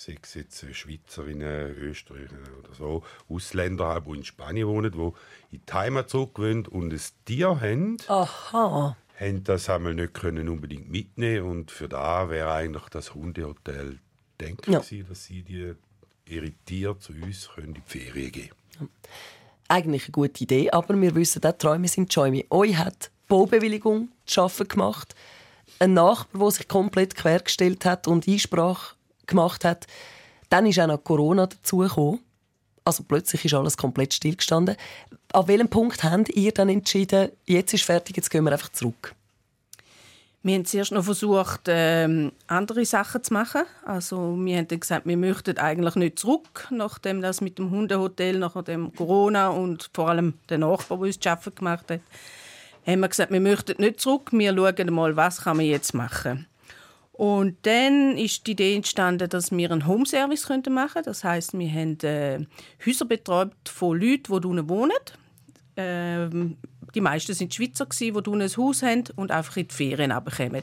sei 0.00 0.16
es 0.22 0.32
jetzt 0.32 0.64
Schweizerinnen, 0.74 1.76
Österreicher 1.76 2.36
oder 2.58 2.74
so, 2.74 3.02
Ausländer, 3.28 3.88
halt, 3.88 4.06
die 4.06 4.12
in 4.12 4.24
Spanien 4.24 4.66
wohnen, 4.66 4.90
die 4.92 5.56
in 5.56 5.62
die 5.66 5.72
Heimat 5.72 6.08
zurückgewöhnt 6.08 6.68
und 6.68 6.90
ein 6.92 7.00
Tier 7.26 7.60
haben, 7.60 7.98
Aha. 8.08 8.96
haben 9.18 9.44
das 9.44 9.68
einmal 9.68 9.94
nicht 9.94 10.14
können 10.14 10.48
unbedingt 10.48 10.90
mitnehmen 10.90 11.46
und 11.50 11.70
für 11.70 11.86
da 11.86 12.30
wäre 12.30 12.50
eigentlich 12.52 12.84
das 12.84 13.14
Hundehotel 13.14 13.98
denkt 14.40 14.66
Ja. 14.68 14.78
gewesen, 14.78 15.06
dass 15.06 15.24
sie 15.24 15.42
die 15.42 15.74
ihre 16.24 16.50
Tiere 16.64 16.98
zu 16.98 17.12
uns 17.12 17.50
können 17.54 17.68
in 17.68 17.74
die 17.74 17.82
Ferien 17.84 18.32
geben 18.32 18.56
Eigentlich 19.68 20.04
eine 20.04 20.12
gute 20.12 20.42
Idee, 20.42 20.70
aber 20.70 20.98
wir 20.98 21.14
wissen 21.14 21.44
auch, 21.44 21.52
Träume 21.52 21.88
sind 21.88 22.12
Schäume. 22.12 22.44
Euch 22.50 22.76
hat 22.78 23.06
die 23.06 23.28
Baubewilligung 23.28 24.08
zu 24.24 24.42
arbeiten 24.42 24.68
gemacht. 24.68 25.14
Ein 25.78 25.94
Nachbar, 25.94 26.40
der 26.40 26.50
sich 26.52 26.68
komplett 26.68 27.14
quergestellt 27.14 27.84
hat 27.84 28.08
und 28.08 28.26
Einsprache 28.26 28.94
gemacht 29.30 29.64
hat. 29.64 29.86
Dann 30.50 30.66
ist 30.66 30.78
auch 30.78 30.86
noch 30.86 31.02
Corona 31.02 31.46
dazugekommen. 31.46 32.20
Also 32.84 33.04
plötzlich 33.04 33.44
ist 33.44 33.54
alles 33.54 33.76
komplett 33.76 34.14
stillgestanden. 34.14 34.76
An 35.32 35.48
welchem 35.48 35.68
Punkt 35.68 36.02
habt 36.02 36.30
ihr 36.30 36.52
dann 36.52 36.68
entschieden, 36.68 37.30
jetzt 37.46 37.72
ist 37.72 37.84
fertig, 37.84 38.16
jetzt 38.16 38.30
gehen 38.30 38.44
wir 38.44 38.52
einfach 38.52 38.70
zurück? 38.70 39.14
Wir 40.42 40.54
haben 40.54 40.64
zuerst 40.64 40.92
noch 40.92 41.04
versucht, 41.04 41.62
ähm, 41.66 42.32
andere 42.46 42.86
Sachen 42.86 43.22
zu 43.22 43.34
machen. 43.34 43.62
Also 43.84 44.34
wir 44.38 44.56
haben 44.56 44.68
dann 44.68 44.80
gesagt, 44.80 45.04
wir 45.04 45.18
möchten 45.18 45.58
eigentlich 45.58 45.96
nicht 45.96 46.18
zurück, 46.18 46.66
nachdem 46.70 47.20
das 47.20 47.42
mit 47.42 47.58
dem 47.58 47.70
Hundehotel, 47.70 48.38
nach 48.38 48.62
dem 48.64 48.94
Corona 48.94 49.48
und 49.48 49.90
vor 49.92 50.08
allem 50.08 50.32
der 50.48 50.56
Nachbar, 50.56 50.96
der 50.96 51.08
uns 51.08 51.26
arbeiten 51.26 51.54
gemacht 51.54 51.90
hat, 51.90 52.00
haben 52.86 53.00
wir 53.00 53.08
gesagt, 53.08 53.30
wir 53.30 53.40
möchten 53.40 53.82
nicht 53.82 54.00
zurück, 54.00 54.30
wir 54.32 54.54
schauen 54.54 54.94
mal, 54.94 55.14
was 55.14 55.42
kann 55.42 55.58
man 55.58 55.66
jetzt 55.66 55.92
machen. 55.92 56.46
Und 57.20 57.58
dann 57.66 58.16
ist 58.16 58.46
die 58.46 58.52
Idee 58.52 58.76
entstanden, 58.76 59.28
dass 59.28 59.52
wir 59.52 59.70
einen 59.70 59.86
Homeservice 59.86 60.48
machen 60.48 60.64
könnten. 60.70 61.02
Das 61.04 61.22
heißt, 61.22 61.52
wir 61.52 61.70
haben 61.70 62.00
äh, 62.00 62.46
Häuser 62.86 63.04
betreut 63.04 63.52
von 63.68 64.00
Leuten, 64.00 64.40
die 64.40 64.46
unten 64.46 64.68
wohnen. 64.70 64.96
Ähm, 65.76 66.56
die 66.94 67.02
meisten 67.02 67.34
sind 67.34 67.52
Schweizer, 67.52 67.84
die 67.84 68.10
unten 68.10 68.40
ein 68.40 68.56
Haus 68.56 68.82
haben 68.82 69.04
und 69.16 69.32
einfach 69.32 69.58
in 69.58 69.68
die 69.68 69.74
Ferien 69.74 70.12
runterkommen. 70.12 70.62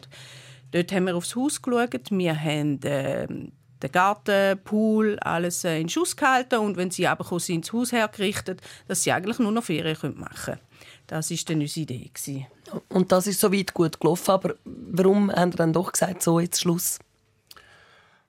Dort 0.72 0.92
haben 0.92 1.06
wir 1.06 1.16
aufs 1.16 1.36
Haus 1.36 1.62
geschaut. 1.62 2.10
Wir 2.10 2.44
haben 2.44 2.82
äh, 2.82 3.28
den 3.28 3.92
Garten, 3.92 4.58
Pool, 4.64 5.20
alles 5.20 5.64
äh, 5.64 5.80
in 5.80 5.90
Schuss 5.90 6.18
gehalten. 6.18 6.58
Und 6.58 6.76
wenn 6.76 6.90
sie 6.90 7.06
runtergekommen 7.06 7.40
sind, 7.40 7.66
das 7.66 7.74
Haus 7.74 7.92
hergerichtet, 7.92 8.62
dass 8.88 9.04
sie 9.04 9.12
eigentlich 9.12 9.38
nur 9.38 9.52
noch 9.52 9.64
Ferien 9.64 10.18
machen 10.18 10.56
können. 10.56 10.60
Das 11.08 11.32
war 11.32 11.38
dann 11.46 11.62
unsere 11.62 11.84
Idee. 11.84 12.12
Gewesen. 12.14 12.48
Und 12.90 13.12
das 13.12 13.28
ist 13.28 13.40
soweit 13.40 13.74
gut 13.74 14.00
gelaufen, 14.00 14.32
aber 14.32 14.56
warum 14.66 15.32
haben 15.32 15.52
ihr 15.52 15.58
dann 15.58 15.74
doch 15.74 15.92
gesagt, 15.92 16.22
so 16.22 16.40
jetzt 16.40 16.62
Schluss? 16.62 17.00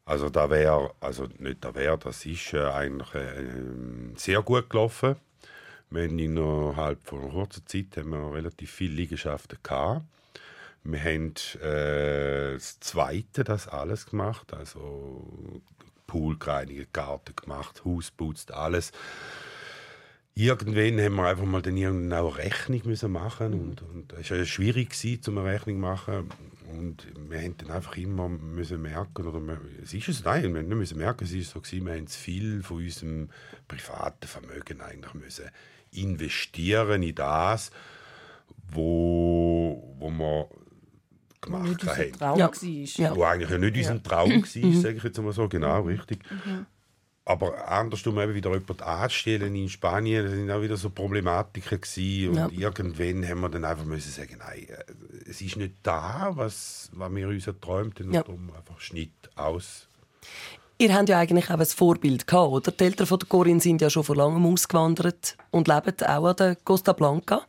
Also 0.05 0.31
da 0.31 0.49
wäre, 0.49 0.95
also 1.01 1.29
nicht 1.39 1.63
da 1.63 1.75
wäre, 1.75 1.99
das 1.99 2.25
ist 2.25 2.55
äh, 2.55 2.65
eigentlich 2.65 3.15
äh, 3.15 3.45
sehr 4.17 4.41
gut 4.43 4.71
gelaufen. 4.71 5.17
Wir 5.91 6.05
haben 6.05 6.19
innerhalb 6.19 7.07
von 7.07 7.21
einer 7.23 7.31
kurzen 7.33 7.67
Zeit 7.67 7.97
haben 7.97 8.11
wir 8.11 8.33
relativ 8.33 8.71
viele 8.71 8.95
Liegenschaften 8.95 9.59
gehabt. 9.63 10.05
Wir 10.85 11.01
haben 11.01 11.35
äh, 11.61 12.55
das 12.55 12.81
Zweite 12.81 13.45
das 13.45 13.69
alles 13.69 14.07
gemacht, 14.07 14.55
also 14.55 15.27
Pool 16.07 16.39
gereinigt, 16.39 16.95
Garten 16.95 17.37
gemacht, 17.37 17.83
Haus 17.85 18.11
putzt, 18.11 18.53
alles. 18.53 18.93
Irgendwann 20.39 21.01
haben 21.01 21.17
wir 21.17 21.25
einfach 21.25 21.45
mal 21.45 21.63
dann 21.63 21.77
irgendwann 21.77 22.17
auch 22.17 22.37
eine 22.37 22.45
Rechnung 22.45 22.81
müssen 22.85 23.11
machen 23.11 23.55
und, 23.55 23.83
und 23.83 24.13
es 24.13 24.31
war 24.31 24.45
schwierig 24.45 24.91
gewesen, 24.91 25.21
zum 25.21 25.37
eine 25.37 25.49
Rechnung 25.53 25.75
zu 25.75 25.81
machen 25.81 26.29
und 26.71 27.09
wir 27.29 27.41
haben 27.41 27.57
dann 27.59 27.73
einfach 27.73 27.97
immer 27.97 28.29
müssen 28.29 28.81
merken 28.81 29.27
oder 29.27 29.41
wir, 29.41 29.61
es 29.83 29.93
ist 29.93 30.09
es 30.09 30.25
nein, 30.25 30.55
wir 30.55 30.63
müssen 30.63 30.97
merken, 30.97 31.25
es 31.25 31.33
ist 31.33 31.51
so 31.51 31.61
gewesen, 31.61 31.87
wir 31.87 31.95
haben 31.95 32.07
zu 32.07 32.21
viel 32.21 32.63
von 32.63 32.77
unserem 32.77 33.31
privaten 33.67 34.29
Vermögen 34.29 34.81
eigentlich 34.81 35.15
müssen 35.15 35.47
investieren 35.91 37.03
in 37.03 37.17
das, 37.17 37.73
wo, 38.71 39.97
wo 39.99 40.09
wir 40.09 40.49
gemacht 41.41 41.85
haben. 41.85 42.13
Traum 42.13 42.39
Ja. 42.39 42.47
war. 42.47 43.05
Ja. 43.05 43.17
Wo 43.17 43.25
eigentlich 43.25 43.51
ja 43.51 43.59
nicht 43.59 43.77
unser 43.77 44.03
Traum 44.05 44.31
war, 44.31 44.73
sage 44.81 44.97
ich 44.99 45.03
jetzt 45.03 45.21
mal 45.21 45.33
so, 45.33 45.49
genau, 45.49 45.81
richtig. 45.83 46.21
Aber 47.29 47.69
andersrum 47.71 48.19
eben 48.21 48.35
wieder 48.35 48.51
jemanden 48.51 48.81
anzustellen 48.83 49.55
in 49.55 49.69
Spanien, 49.69 50.25
das 50.25 50.33
sind 50.33 50.51
auch 50.51 50.63
wieder 50.63 50.79
so 50.79 50.89
Problematiken 50.89 51.79
gewesen. 51.79 52.31
Und 52.31 52.37
Ja. 52.37 52.49
irgendwann 52.69 53.29
haben 53.29 53.41
wir 53.41 53.51
dann 53.51 53.67
einfach 53.67 53.85
müssen 53.85 54.11
sagen, 54.11 54.37
nein, 54.39 54.67
äh, 54.67 55.29
es 55.29 55.43
ist 55.43 55.57
nicht 55.57 55.75
da, 55.83 56.31
was, 56.33 56.89
was 56.95 57.15
wir 57.15 57.29
uns 57.29 57.47
erträumt 57.47 58.01
haben. 58.01 58.15
Ja. 58.15 58.21
Und 58.21 58.29
darum 58.29 58.51
einfach 58.57 58.81
Schnitt 58.81 59.13
aus. 59.37 59.87
Ihr 60.79 60.95
habt 60.95 61.11
ja 61.11 61.19
eigentlich 61.19 61.51
auch 61.51 61.59
ein 61.59 61.67
Vorbild 61.67 62.27
gehabt, 62.27 62.51
oder? 62.51 62.71
Die 62.71 62.85
Eltern 62.85 63.07
von 63.07 63.19
der 63.19 63.29
Corinne 63.29 63.61
sind 63.61 63.83
ja 63.83 63.91
schon 63.91 64.05
vor 64.05 64.17
langem 64.17 64.47
ausgewandert 64.47 65.37
und 65.51 65.69
leben 65.69 65.95
auch 66.07 66.25
an 66.29 66.37
der 66.37 66.57
Costa 66.57 66.95
Blanca. 66.95 67.43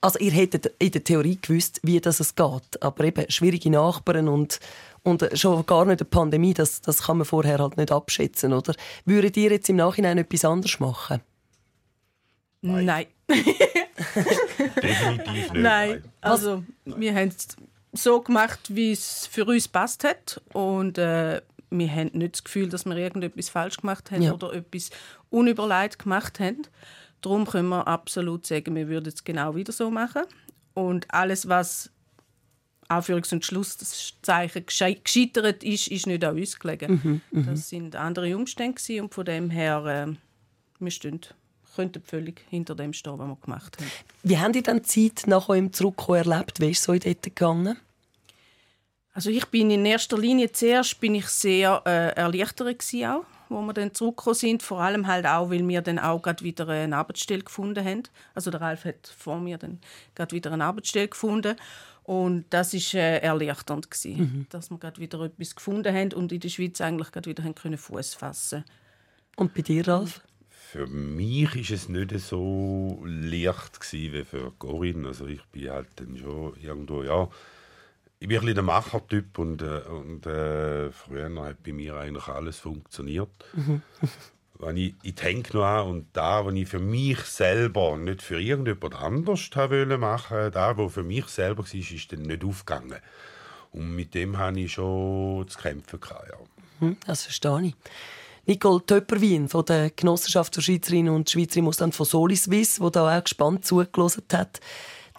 Also 0.00 0.18
ihr 0.20 0.30
hättet 0.30 0.72
in 0.78 0.92
der 0.92 1.02
Theorie 1.02 1.38
gewusst, 1.40 1.80
wie 1.82 2.00
das 2.00 2.20
es 2.20 2.34
geht. 2.34 2.80
Aber 2.82 3.04
eben 3.04 3.28
schwierige 3.30 3.70
Nachbarn 3.70 4.28
und, 4.28 4.60
und 5.02 5.28
schon 5.34 5.66
gar 5.66 5.84
nicht 5.86 6.00
eine 6.00 6.08
Pandemie, 6.08 6.54
das, 6.54 6.80
das 6.80 7.02
kann 7.02 7.18
man 7.18 7.24
vorher 7.26 7.58
halt 7.58 7.76
nicht 7.76 7.90
abschätzen, 7.90 8.52
oder? 8.52 8.74
Würdet 9.04 9.36
ihr 9.36 9.50
jetzt 9.50 9.68
im 9.68 9.76
Nachhinein 9.76 10.18
etwas 10.18 10.44
anderes 10.44 10.78
machen? 10.78 11.20
Nein. 12.60 13.06
Definitiv 14.82 15.52
nicht. 15.52 15.54
Nein, 15.54 16.02
also 16.20 16.64
wir 16.84 17.14
haben 17.14 17.28
es 17.28 17.48
so 17.92 18.20
gemacht, 18.20 18.60
wie 18.74 18.92
es 18.92 19.26
für 19.26 19.44
uns 19.44 19.68
passt 19.68 20.04
hat 20.04 20.40
und 20.52 20.98
äh, 20.98 21.40
wir 21.70 21.90
haben 21.90 22.10
nicht 22.14 22.34
das 22.34 22.44
Gefühl, 22.44 22.68
dass 22.68 22.84
wir 22.86 22.96
irgendetwas 22.96 23.48
falsch 23.48 23.78
gemacht 23.78 24.10
haben 24.10 24.22
Ja. 24.22 24.32
oder 24.32 24.52
etwas 24.54 24.90
unüberlegt 25.30 25.98
gemacht 25.98 26.40
haben. 26.40 26.62
Darum 27.20 27.46
können 27.46 27.68
wir 27.68 27.86
absolut 27.86 28.46
sagen, 28.46 28.74
wir 28.76 28.88
würden 28.88 29.08
es 29.08 29.24
genau 29.24 29.54
wieder 29.54 29.72
so 29.72 29.90
machen 29.90 30.22
und 30.74 31.12
alles, 31.12 31.48
was 31.48 31.90
Anführungs- 32.88 33.32
und 33.32 33.44
Schlusszeichen 33.44 34.64
gesche- 34.64 35.02
gescheitert 35.02 35.62
ist, 35.62 35.88
ist 35.88 36.06
nicht 36.06 36.24
an 36.24 36.38
uns 36.38 36.58
gelegen. 36.58 37.20
Das 37.32 37.68
sind 37.68 37.96
andere 37.96 38.36
Umstände 38.36 39.02
und 39.02 39.12
von 39.12 39.24
dem 39.24 39.50
her 39.50 40.08
äh, 40.08 40.14
wir 40.78 40.90
stehen 40.90 41.20
könnten 41.76 42.02
völlig 42.02 42.40
hinter 42.50 42.74
dem 42.74 42.92
stehen, 42.92 43.18
was 43.18 43.28
wir 43.28 43.36
gemacht 43.36 43.76
haben. 43.78 43.90
Wie 44.24 44.38
haben 44.38 44.52
die 44.52 44.62
dann 44.62 44.82
die 44.82 45.12
Zeit 45.12 45.26
nach 45.28 45.48
eurem 45.48 45.72
Zurückkommen 45.72 46.24
erlebt? 46.28 46.60
Wie 46.60 46.70
ist 46.70 46.78
es 46.78 46.84
so 46.84 46.92
dort 46.92 47.22
gegangen? 47.22 47.76
Also 49.12 49.30
ich 49.30 49.46
bin 49.46 49.70
in 49.70 49.84
erster 49.84 50.16
Linie 50.18 50.50
zuerst 50.50 50.98
bin 51.00 51.14
ich 51.14 51.26
sehr 51.26 51.82
äh, 51.86 52.14
erleichtert 52.16 52.78
gewesen 52.78 53.04
auch, 53.06 53.24
wo 53.48 53.60
wir 53.62 53.72
dann 53.72 53.94
zurückgekommen 53.94 54.34
sind. 54.34 54.62
Vor 54.62 54.80
allem 54.80 55.06
halt 55.06 55.26
auch, 55.26 55.50
weil 55.50 55.66
wir 55.66 55.82
dann 55.82 55.98
auch 55.98 56.20
gerade 56.20 56.44
wieder 56.44 56.68
eine 56.68 56.96
Arbeitsstelle 56.96 57.42
gefunden 57.42 57.84
haben. 57.84 58.02
Also 58.34 58.50
der 58.50 58.60
Ralf 58.60 58.84
hat 58.84 59.06
vor 59.06 59.40
mir 59.40 59.58
dann 59.58 59.80
gerade 60.14 60.34
wieder 60.34 60.52
eine 60.52 60.64
Arbeitsstelle 60.64 61.08
gefunden. 61.08 61.56
Und 62.04 62.46
das 62.50 62.72
ist 62.72 62.94
äh, 62.94 63.18
erleichternd 63.18 63.90
gewesen, 63.90 64.46
dass 64.48 64.70
wir 64.70 64.78
gerade 64.78 64.98
wieder 64.98 65.20
etwas 65.20 65.54
gefunden 65.54 65.94
haben 65.94 66.14
und 66.14 66.32
in 66.32 66.40
der 66.40 66.48
Schweiz 66.48 66.80
eigentlich 66.80 67.12
gerade 67.12 67.28
wieder 67.28 67.42
können 67.52 67.76
Fuß 67.76 68.14
fassen. 68.14 68.64
Und 69.36 69.52
bei 69.52 69.60
dir, 69.60 69.86
Ralf? 69.86 70.22
Für 70.48 70.86
mich 70.86 71.54
ist 71.54 71.70
es 71.70 71.88
nicht 71.88 72.18
so 72.18 73.00
leicht 73.04 73.80
gewesen 73.80 74.12
wie 74.12 74.24
für 74.24 74.52
Corinne. 74.58 75.08
Also 75.08 75.26
ich 75.26 75.44
bin 75.46 75.70
halt 75.70 75.88
dann 75.96 76.16
schon 76.16 76.56
irgendwo, 76.56 77.02
ja, 77.02 77.28
ich 78.20 78.28
bin 78.28 78.40
ein 78.40 78.54
der 78.54 78.62
Machertyp 78.62 79.38
und, 79.38 79.62
äh, 79.62 79.80
und 79.88 80.26
äh, 80.26 80.90
früher 80.90 81.30
hat 81.44 81.62
bei 81.62 81.72
mir 81.72 81.96
eigentlich 81.96 82.26
alles 82.26 82.58
funktioniert. 82.58 83.30
Wenn 84.60 84.76
ich, 84.76 84.94
ich 85.04 85.14
denke 85.14 85.56
noch 85.56 85.64
an 85.64 85.86
und 85.86 86.06
da, 86.14 86.44
was 86.44 86.54
ich 86.54 86.66
für 86.66 86.80
mich 86.80 87.20
selber, 87.20 87.96
nicht 87.96 88.22
für 88.22 88.40
irgendjemand 88.40 88.96
anders 88.96 89.48
wollte 89.54 89.98
machen, 89.98 90.50
da, 90.50 90.76
was 90.76 90.94
für 90.94 91.04
mich 91.04 91.26
selber 91.26 91.62
war, 91.62 91.74
ist 91.74 92.12
dann 92.12 92.22
nicht 92.22 92.44
aufgegangen. 92.44 92.98
Und 93.70 93.94
mit 93.94 94.14
dem 94.14 94.36
hatte 94.36 94.58
ich 94.58 94.72
schon 94.72 95.46
zu 95.46 95.58
kämpfen. 95.58 96.00
Gehabt, 96.00 96.28
ja. 96.28 96.38
Hm, 96.80 96.96
das 97.06 97.22
verstehe 97.22 97.66
ich. 97.66 97.74
Nicole 98.46 98.84
Töpperwien 98.84 99.48
von 99.48 99.64
der 99.66 99.90
Genossenschaft 99.90 100.54
für 100.54 100.62
Schweizerinnen 100.62 101.14
und 101.14 101.30
Schweizer 101.30 101.58
im 101.58 101.68
Ausland 101.68 101.94
von 101.94 102.06
Soliswiss, 102.06 102.80
die 102.82 102.90
da 102.90 103.16
auch 103.16 103.22
gespannt 103.22 103.64
zugelassen 103.64 104.24
hat. 104.32 104.58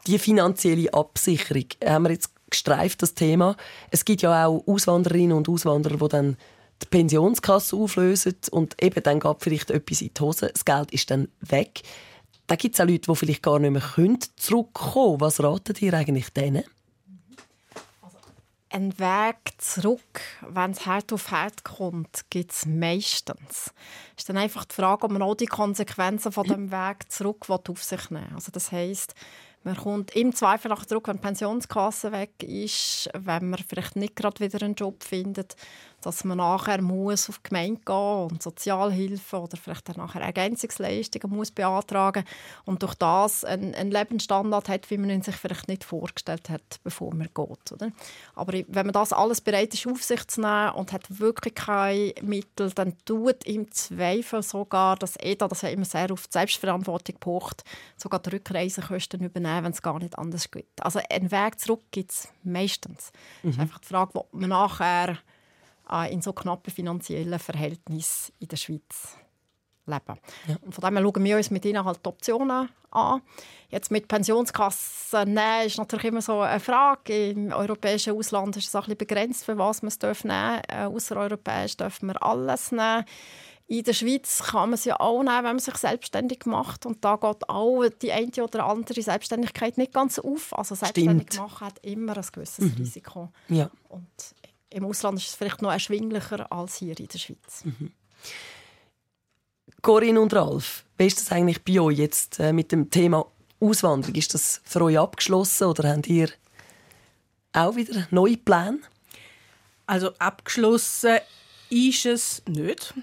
Die 0.07 0.17
finanzielle 0.17 0.93
Absicherung 0.93 1.65
haben 1.85 2.05
wir 2.05 2.11
jetzt 2.11 2.33
gestreift, 2.49 3.01
das 3.01 3.13
Thema. 3.13 3.55
Es 3.91 4.05
gibt 4.05 4.21
ja 4.21 4.45
auch 4.45 4.63
Auswanderinnen 4.67 5.37
und 5.37 5.49
Auswanderer, 5.49 5.97
die 5.97 6.07
dann 6.09 6.37
die 6.81 6.87
Pensionskasse 6.87 7.75
auflösen 7.75 8.35
und 8.51 8.81
eben 8.81 9.03
dann 9.03 9.19
geht 9.19 9.37
vielleicht 9.39 9.71
etwas 9.71 10.01
in 10.01 10.11
die 10.13 10.21
Hose. 10.21 10.49
Das 10.53 10.65
Geld 10.65 10.91
ist 10.91 11.11
dann 11.11 11.27
weg. 11.41 11.81
Da 12.47 12.55
gibt 12.55 12.75
es 12.75 12.81
auch 12.81 12.87
Leute, 12.87 13.11
die 13.11 13.15
vielleicht 13.15 13.43
gar 13.43 13.59
nicht 13.59 13.71
mehr 13.71 13.81
können 13.81 14.19
zurückkommen. 14.37 15.21
Was 15.21 15.43
raten 15.43 15.75
ihr 15.79 15.93
eigentlich 15.93 16.29
denen? 16.29 16.63
Ein 18.71 18.97
Weg 18.99 19.53
zurück, 19.57 20.21
wenn 20.47 20.71
es 20.71 20.85
hart 20.85 21.11
auf 21.11 21.31
hart 21.31 21.63
kommt, 21.63 22.25
gibt 22.29 22.51
es 22.51 22.67
meistens. 22.67 23.73
Es 24.15 24.19
ist 24.19 24.29
dann 24.29 24.37
einfach 24.37 24.65
die 24.65 24.75
Frage, 24.75 25.05
ob 25.05 25.11
man 25.11 25.23
auch 25.23 25.33
die 25.33 25.47
Konsequenzen 25.47 26.31
von 26.31 26.45
dem 26.45 26.71
Weg 26.71 27.11
zurück 27.11 27.49
auf 27.49 27.83
sich 27.83 28.09
nehmen 28.11 28.27
will. 28.27 28.35
Also 28.35 28.51
das 28.51 28.71
heisst, 28.71 29.15
man 29.63 29.75
kommt 29.75 30.15
im 30.15 30.33
Zweifel 30.33 30.71
auch 30.71 30.85
zurück, 30.85 31.07
wenn 31.07 31.17
die 31.17 31.21
Pensionskasse 31.21 32.11
weg 32.11 32.43
ist, 32.43 33.09
wenn 33.13 33.49
man 33.49 33.59
vielleicht 33.67 33.95
nicht 33.95 34.15
gerade 34.15 34.39
wieder 34.39 34.63
einen 34.63 34.75
Job 34.75 35.03
findet, 35.03 35.55
dass 36.01 36.23
man 36.23 36.37
nachher 36.37 36.81
muss 36.81 37.29
auf 37.29 37.39
die 37.39 37.49
Gemeinde 37.49 37.81
gehen 37.85 38.27
und 38.31 38.43
Sozialhilfe 38.43 39.39
oder 39.39 39.57
vielleicht 39.57 39.89
dann 39.89 39.97
nachher 39.97 40.21
Ergänzungsleistungen 40.21 41.35
muss 41.35 41.51
beantragen 41.51 42.23
und 42.65 42.83
durch 42.83 42.95
das 42.95 43.43
einen, 43.43 43.75
einen 43.75 43.91
Lebensstandard 43.91 44.69
hat, 44.69 44.89
wie 44.89 44.97
man 44.97 45.09
ihn 45.09 45.21
sich 45.21 45.35
vielleicht 45.35 45.67
nicht 45.67 45.83
vorgestellt 45.83 46.49
hat, 46.49 46.79
bevor 46.83 47.13
man 47.13 47.27
geht. 47.27 47.71
Oder? 47.71 47.91
Aber 48.35 48.53
wenn 48.53 48.85
man 48.85 48.93
das 48.93 49.13
alles 49.13 49.41
bereit 49.41 49.73
ist, 49.73 49.87
auf 49.87 50.03
sich 50.03 50.27
zu 50.27 50.41
nehmen 50.41 50.71
und 50.71 50.91
hat 50.91 51.19
wirklich 51.19 51.55
keine 51.55 52.13
Mittel, 52.21 52.71
dann 52.71 52.95
tut 53.05 53.43
im 53.45 53.71
Zweifel 53.71 54.43
sogar 54.43 54.95
das 54.95 55.15
EDA, 55.19 55.47
das 55.47 55.61
ja 55.61 55.69
immer 55.69 55.85
sehr 55.85 56.11
auf 56.11 56.27
die 56.27 56.33
Selbstverantwortung 56.33 57.15
pocht, 57.19 57.63
sogar 57.97 58.19
die 58.19 58.29
Rückreisekosten 58.29 59.23
übernehmen, 59.23 59.65
wenn 59.65 59.71
es 59.71 59.81
gar 59.81 59.99
nicht 59.99 60.17
anders 60.17 60.49
geht. 60.51 60.67
Also 60.81 60.99
einen 61.09 61.31
Weg 61.31 61.59
zurück 61.59 61.83
gibt 61.91 62.11
es 62.11 62.29
meistens. 62.43 63.11
Es 63.43 63.51
ist 63.51 63.59
einfach 63.59 63.79
die 63.79 63.87
Frage, 63.87 64.15
ob 64.15 64.33
man 64.33 64.49
nachher 64.49 65.17
in 66.09 66.21
so 66.21 66.33
knappen 66.33 66.71
finanziellen 66.71 67.39
Verhältnissen 67.39 68.33
in 68.39 68.47
der 68.47 68.57
Schweiz 68.57 69.17
leben. 69.89 70.19
Und 70.61 70.73
von 70.73 70.81
dem 70.83 70.97
her 70.97 71.03
schauen 71.03 71.23
wir 71.23 71.37
uns 71.37 71.51
mit 71.51 71.65
ihnen 71.65 71.83
halt 71.83 71.99
die 72.05 72.09
Optionen 72.09 72.69
an. 72.91 73.21
Jetzt 73.69 73.91
mit 73.91 74.07
Pensionskassen 74.07 75.33
nehmen 75.33 75.65
ist 75.65 75.77
natürlich 75.77 76.05
immer 76.05 76.21
so 76.21 76.39
eine 76.39 76.59
Frage. 76.59 77.31
Im 77.31 77.51
europäischen 77.51 78.15
Ausland 78.15 78.57
ist 78.57 78.67
es 78.67 78.75
ein 78.75 78.81
bisschen 78.81 78.97
begrenzt, 78.97 79.45
für 79.45 79.57
was 79.57 79.81
man 79.81 79.89
es 79.89 80.23
nehmen 80.23 80.61
darf. 80.63 80.63
Äh, 80.67 80.85
Außereuropäisch 80.85 81.77
dürfen 81.77 82.07
wir 82.07 82.23
alles 82.23 82.71
nehmen. 82.71 83.05
In 83.67 83.83
der 83.83 83.93
Schweiz 83.93 84.41
kann 84.41 84.71
man 84.71 84.73
es 84.73 84.85
ja 84.85 84.99
auch 84.99 85.21
nehmen, 85.21 85.37
wenn 85.37 85.43
man 85.43 85.59
sich 85.59 85.75
selbstständig 85.75 86.47
macht. 86.47 86.87
Und 86.87 87.05
da 87.05 87.17
geht 87.17 87.47
auch 87.49 87.87
die 88.01 88.11
eine 88.11 88.31
oder 88.43 88.65
andere 88.65 88.99
Selbstständigkeit 88.99 89.77
nicht 89.77 89.93
ganz 89.93 90.17
auf. 90.17 90.57
Also 90.57 90.73
selbstständig 90.73 91.27
Stimmt. 91.27 91.43
machen 91.51 91.67
hat 91.67 91.77
immer 91.83 92.17
ein 92.17 92.25
gewisses 92.31 92.79
Risiko. 92.79 93.29
Ja. 93.47 93.69
Und 93.89 94.07
im 94.69 94.85
Ausland 94.85 95.19
ist 95.19 95.29
es 95.29 95.35
vielleicht 95.35 95.61
noch 95.61 95.71
erschwinglicher 95.71 96.51
als 96.51 96.75
hier 96.75 96.99
in 96.99 97.07
der 97.07 97.17
Schweiz. 97.17 97.63
Corinne 99.81 100.19
und 100.19 100.33
Ralf, 100.33 100.83
wie 100.97 101.07
ist 101.07 101.19
das 101.19 101.31
eigentlich 101.31 101.63
bei 101.63 101.79
euch 101.79 101.97
jetzt 101.97 102.39
äh, 102.39 102.51
mit 102.51 102.71
dem 102.71 102.89
Thema 102.89 103.25
Auswanderung? 103.59 104.15
Ist 104.15 104.33
das 104.33 104.61
für 104.65 104.81
euch 104.81 104.99
abgeschlossen 104.99 105.67
oder 105.67 105.89
habt 105.89 106.07
ihr 106.07 106.29
auch 107.53 107.75
wieder 107.75 108.07
neue 108.11 108.37
Pläne? 108.37 108.79
Also 109.85 110.11
abgeschlossen 110.19 111.19
ist 111.69 112.05
es 112.05 112.43
nicht. 112.47 112.93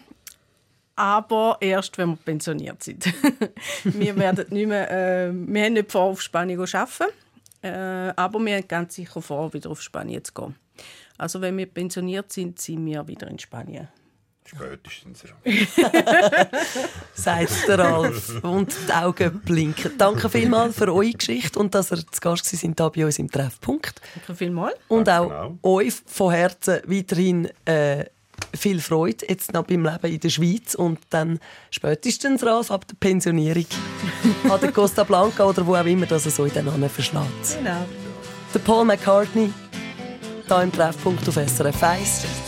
Aber 0.98 1.58
erst, 1.60 1.98
wenn 1.98 2.10
wir 2.10 2.16
pensioniert 2.16 2.82
sind. 2.82 3.12
wir, 3.84 4.16
werden 4.16 4.46
nicht 4.48 4.66
mehr, 4.66 4.90
äh, 4.90 5.30
wir 5.32 5.64
haben 5.64 5.72
nicht 5.74 5.92
vor, 5.92 6.02
auf 6.02 6.22
Spanien 6.22 6.64
zu 6.66 6.78
arbeiten. 6.78 7.12
Äh, 7.62 8.12
aber 8.16 8.38
wir 8.38 8.56
haben 8.56 8.68
ganz 8.68 8.94
sicher 8.94 9.20
vor, 9.20 9.52
wieder 9.52 9.70
auf 9.70 9.82
Spanien 9.82 10.24
zu 10.24 10.32
gehen. 10.32 10.54
Also 11.18 11.40
wenn 11.40 11.56
wir 11.56 11.66
pensioniert 11.66 12.32
sind, 12.32 12.60
sind 12.60 12.84
wir 12.86 13.06
wieder 13.08 13.28
in 13.28 13.38
Spanien. 13.38 13.88
Spätestens, 14.44 15.24
ja. 15.24 15.52
sagt 17.14 17.66
der 17.68 17.78
Ralf 17.80 18.44
und 18.44 18.72
die 18.88 18.92
Augen 18.92 19.40
blinken. 19.40 19.92
Danke 19.98 20.28
vielmals 20.30 20.76
für 20.76 20.92
eure 20.94 21.10
Geschichte 21.10 21.58
und 21.58 21.74
dass 21.74 21.90
ihr 21.90 21.98
zu 21.98 22.20
Gast 22.20 22.46
sind 22.46 22.78
hier 22.78 22.90
bei 22.90 23.04
uns 23.04 23.18
im 23.18 23.28
Treffpunkt. 23.28 24.00
Danke 24.14 24.34
vielmals. 24.36 24.76
Und 24.86 25.08
auch 25.08 25.28
Genau. 25.28 25.58
euch 25.64 25.94
von 26.06 26.32
Herzen 26.32 26.80
weiterhin 26.86 27.48
äh, 27.64 28.04
viel 28.54 28.80
Freude 28.80 29.26
jetzt 29.28 29.52
noch 29.52 29.64
beim 29.64 29.84
Leben 29.84 30.12
in 30.12 30.20
der 30.20 30.28
Schweiz 30.28 30.76
und 30.76 31.00
dann 31.10 31.40
spätestens 31.70 32.44
Ralf 32.46 32.70
ab 32.70 32.86
der 32.86 32.94
Pensionierung 33.00 33.66
an 34.48 34.60
der 34.60 34.70
Costa 34.70 35.02
Blanca 35.02 35.44
oder 35.44 35.66
wo 35.66 35.74
auch 35.74 35.84
immer 35.84 36.06
das 36.06 36.22
so 36.24 36.44
in 36.44 36.52
den 36.52 36.66
Namen 36.66 36.88
verschlägt. 36.88 37.58
Genau. 37.58 37.84
Der 38.54 38.58
Paul 38.60 38.84
McCartney 38.84 39.52
hier 40.48 40.62
im 40.62 40.72
Treffpunkt 40.72 41.28
auf 41.28 41.34
SRF 41.34 41.82
1. 41.82 42.45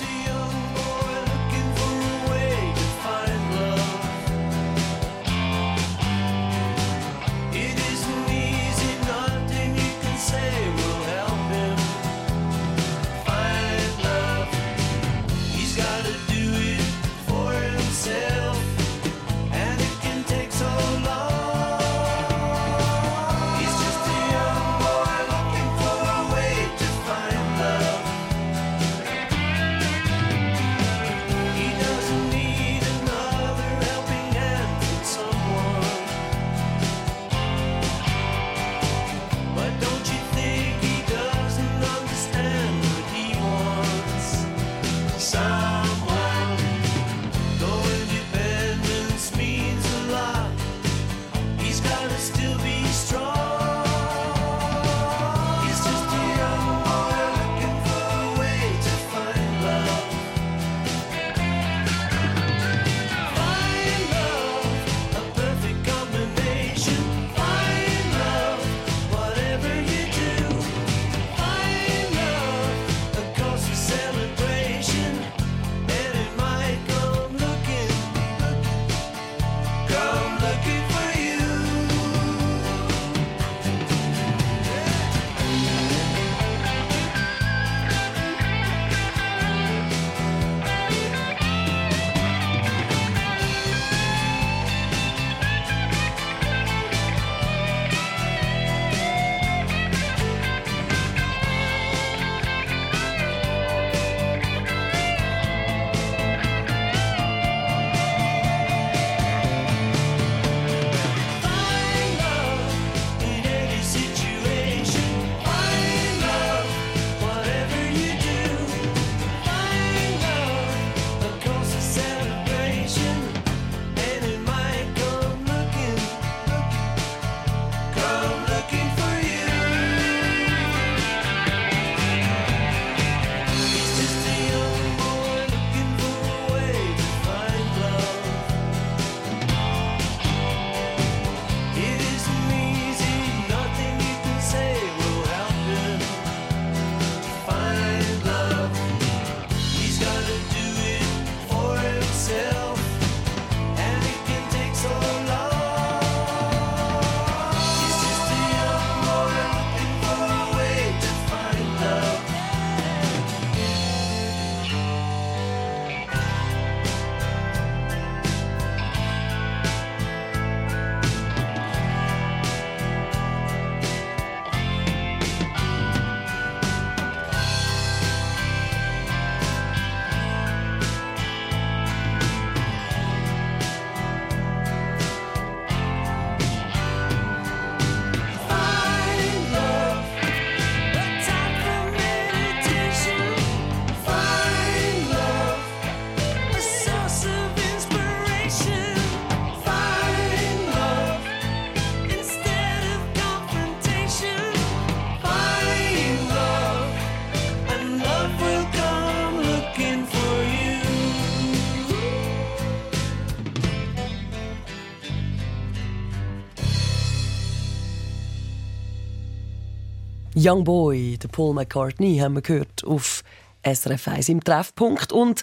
Young 220.40 220.62
Boy, 220.62 221.18
der 221.18 221.26
Paul 221.26 221.52
McCartney, 221.52 222.18
haben 222.18 222.34
wir 222.34 222.42
gehört 222.42 222.84
auf 222.84 223.24
SRF 223.64 224.06
1 224.06 224.28
im 224.28 224.44
Treffpunkt. 224.44 225.12
Und 225.12 225.42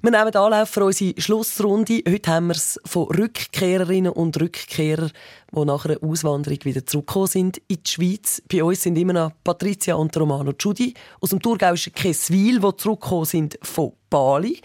wir 0.00 0.10
nehmen 0.10 0.34
Anlauf 0.34 0.70
für 0.70 0.86
unsere 0.86 1.20
Schlussrunde. 1.20 2.02
Heute 2.08 2.30
haben 2.30 2.46
wir 2.46 2.54
es 2.54 2.80
von 2.86 3.08
Rückkehrerinnen 3.08 4.10
und 4.10 4.40
Rückkehrern, 4.40 5.12
die 5.54 5.64
nach 5.66 5.84
einer 5.84 6.02
Auswanderung 6.02 6.60
wieder 6.62 6.86
zurückgekommen 6.86 7.26
sind 7.26 7.58
in 7.68 7.82
die 7.84 7.90
Schweiz. 7.90 8.42
Bei 8.50 8.64
uns 8.64 8.82
sind 8.82 8.96
immer 8.96 9.12
noch 9.12 9.32
Patricia 9.44 9.96
und 9.96 10.16
Romano 10.16 10.54
Giudi 10.54 10.94
aus 11.20 11.28
dem 11.28 11.42
thurgauischen 11.42 11.92
Kesswil, 11.92 12.58
die 12.58 12.76
zurückgekommen 12.78 13.26
sind 13.26 13.58
von 13.60 13.92
Bali. 14.08 14.62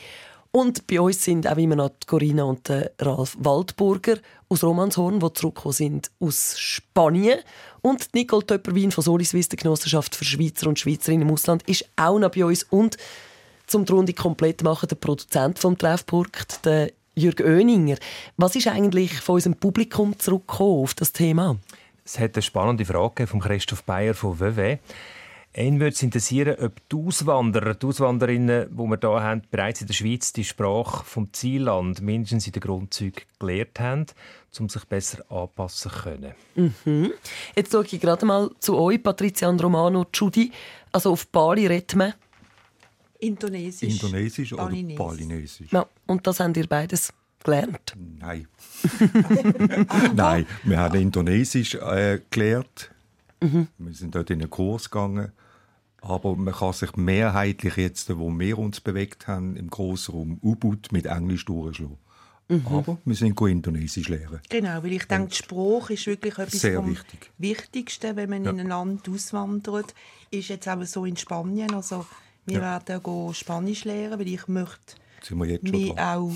Und 0.52 0.88
bei 0.88 1.02
uns 1.02 1.24
sind 1.24 1.46
auch 1.46 1.58
immer 1.58 1.76
noch 1.76 1.92
Corinna 2.08 2.44
und 2.46 2.70
Ralf 3.00 3.36
Waldburger 3.40 4.18
aus 4.50 4.64
Romanshorn, 4.64 5.20
die 5.20 5.34
zurückgekommen 5.34 5.74
sind 5.74 6.12
aus 6.20 6.58
Spanien. 6.58 7.40
Und 7.88 8.14
Nicole 8.14 8.46
Töpperwien 8.46 8.92
von 8.92 9.02
Soliswiss, 9.02 9.48
der 9.48 9.56
Genossenschaft 9.56 10.14
für 10.14 10.26
Schweizer 10.26 10.68
und 10.68 10.78
Schweizerinnen 10.78 11.26
im 11.26 11.34
Ausland, 11.34 11.64
ist 11.70 11.86
auch 11.96 12.20
noch 12.20 12.32
bei 12.32 12.44
uns. 12.44 12.64
Und 12.64 12.98
zum 13.66 13.86
die 13.86 13.94
Runde 13.94 14.12
komplett 14.12 14.62
machen, 14.62 14.90
der 14.90 14.98
Produzent 14.98 15.58
vom 15.58 15.78
Treffpunkt, 15.78 16.66
der 16.66 16.92
Jürg 17.16 17.40
Oeninger. 17.40 17.96
Was 18.36 18.58
ist 18.58 18.68
eigentlich 18.68 19.22
von 19.22 19.36
unserem 19.36 19.56
Publikum 19.56 20.20
zurückgekommen 20.20 20.84
auf 20.84 20.96
das 20.96 21.14
Thema? 21.14 21.56
Es 22.04 22.20
hat 22.20 22.36
eine 22.36 22.42
spannende 22.42 22.84
Frage 22.84 23.26
von 23.26 23.40
Christoph 23.40 23.84
Bayer 23.84 24.14
von 24.14 24.38
WW. 24.38 24.80
Ihn 25.56 25.80
würde 25.80 25.94
es 25.94 26.04
interessieren, 26.04 26.56
ob 26.60 26.88
die 26.90 26.96
Auswanderer, 26.96 27.74
die 27.74 27.86
Auswanderinnen, 27.88 28.70
die 28.70 28.78
wir 28.78 28.98
hier 29.00 29.10
haben, 29.10 29.42
bereits 29.50 29.82
in 29.82 29.88
der 29.88 29.94
Schweiz 29.96 30.32
die 30.32 30.44
Sprache 30.44 31.04
vom 31.04 31.34
Zielland 31.34 32.02
mindestens 32.02 32.46
in 32.46 32.54
den 32.54 32.62
Grundzügen 32.62 33.24
gelernt 33.40 33.80
haben, 33.80 34.06
um 34.60 34.70
sich 34.70 34.86
besser 34.86 35.24
anpassen 35.32 35.90
zu 35.90 35.98
können. 36.04 36.34
Mhm. 36.56 37.12
Jetzt 37.56 37.72
schaue 37.72 37.86
ich 37.86 38.00
gerade 38.00 38.26
mal 38.26 38.52
zu 38.60 38.78
euch, 38.78 39.02
Patricia 39.02 39.50
und 39.50 39.64
Romano, 39.64 40.06
Judy. 40.14 40.52
Also 40.92 41.14
auf 41.14 41.28
Bali 41.28 41.66
redet 41.66 41.96
man. 41.96 42.14
Indonesisch. 43.20 43.94
Indonesisch 43.94 44.54
oder 44.54 44.66
Balinesisch. 44.66 44.98
Balinesisch? 44.98 45.72
Ja, 45.72 45.88
und 46.06 46.28
das 46.28 46.40
habt 46.40 46.56
ihr 46.58 46.68
beides 46.68 47.12
gelernt? 47.44 47.96
Nein. 48.20 48.48
Nein, 50.16 50.46
wir 50.64 50.78
haben 50.78 51.02
Indonesisch 51.02 51.76
äh, 51.76 52.20
gelernt. 52.30 52.92
Mhm. 53.42 53.68
Wir 53.78 53.94
sind 53.94 54.16
dort 54.16 54.30
in 54.30 54.42
einen 54.42 54.50
Kurs 54.50 54.90
gegangen. 54.90 55.32
Aber 56.02 56.36
man 56.36 56.54
kann 56.54 56.74
sich 56.74 56.96
mehrheitlich 56.96 57.76
jetzt, 57.76 58.16
wo 58.18 58.30
wir 58.38 58.58
uns 58.60 58.80
bewegt 58.80 59.28
haben, 59.28 59.56
im 59.56 59.70
Grossraum 59.70 60.40
U-Boot 60.44 60.92
mit 60.92 61.08
Englisch 61.08 61.46
durchschlagen. 61.46 61.98
Mhm. 62.50 62.66
Aber 62.68 62.98
wir 63.04 63.16
sind 63.16 63.40
Indonesisch 63.42 64.08
lernen. 64.08 64.40
Genau, 64.48 64.82
weil 64.84 64.94
ich 64.94 65.06
denke, 65.06 65.30
die 65.30 65.36
Sprache 65.36 65.94
ist 65.94 66.06
wirklich 66.08 66.38
etwas 66.38 66.62
vom 66.62 66.92
wichtig. 66.92 67.32
Wichtigsten, 67.40 68.16
wenn 68.16 68.30
man 68.30 68.46
Ja. 68.46 68.52
in 68.52 68.60
ein 68.62 68.68
Land 68.68 69.10
auswandert. 69.10 69.94
Ist 70.32 70.48
jetzt 70.50 70.68
auch 70.70 70.82
so 70.84 71.04
in 71.06 71.18
Spanien. 71.18 71.74
Also 71.74 72.06
wir 72.46 72.60
Ja. 72.60 72.82
werden 72.86 73.34
Spanisch 73.34 73.84
lernen, 73.84 74.20
weil 74.20 74.28
ich 74.28 74.48
möchte 74.48 74.96
mich 75.64 76.00
auch 76.00 76.32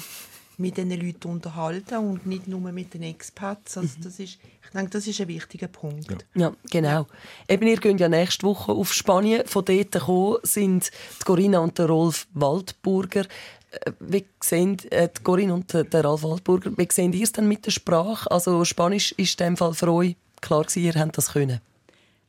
mit 0.62 0.78
diesen 0.78 0.92
Leuten 0.92 1.28
unterhalten 1.30 1.98
und 1.98 2.26
nicht 2.26 2.48
nur 2.48 2.60
mit 2.72 2.94
den 2.94 3.04
Expats. 3.04 3.78
Also 3.78 3.98
Mhm. 3.98 4.04
das 4.04 4.20
ist, 4.20 4.38
ich 4.64 4.70
denke, 4.74 4.92
das 4.92 5.08
ist 5.08 5.20
ein 5.20 5.28
wichtiger 5.28 5.68
Punkt. 5.68 6.26
Ja, 6.36 6.54
genau. 6.70 7.08
Eben, 7.50 7.68
ihr 7.68 7.78
geht 7.78 8.00
ja 8.00 8.08
nächste 8.08 8.46
Woche 8.46 8.72
auf 8.72 8.94
Spanien. 8.94 9.46
Von 9.48 9.66
dort 9.66 9.92
gekommen 9.92 10.38
sind 10.44 10.92
die 11.20 11.24
Corinna 11.26 11.60
und 11.60 11.78
der 11.78 11.88
Rolf 11.88 12.28
Waldburger. 12.34 13.26
Äh, 13.72 13.92
Wie 14.00 14.26
sehen, 14.42 14.78
äh, 14.92 15.10
die 15.10 15.24
Corinna 15.24 15.54
und 15.54 15.74
der 15.74 16.04
Ralf 16.06 16.24
Waldburger, 16.24 16.72
wie 16.78 16.88
sehen 16.92 17.14
ihr 17.14 17.24
es 17.24 17.32
denn 17.32 17.48
mit 17.48 17.66
der 17.66 17.72
Sprache? 17.72 18.30
Also 18.30 18.64
Spanisch 18.66 19.14
ist 19.14 19.40
in 19.42 19.48
dem 19.48 19.58
Fall 19.58 19.74
für 19.74 19.92
euch 19.92 20.16
klar 20.42 20.64
gewesen, 20.64 20.84
ihr 20.84 20.94
habt 20.96 21.18
das 21.18 21.34
können. 21.34 21.62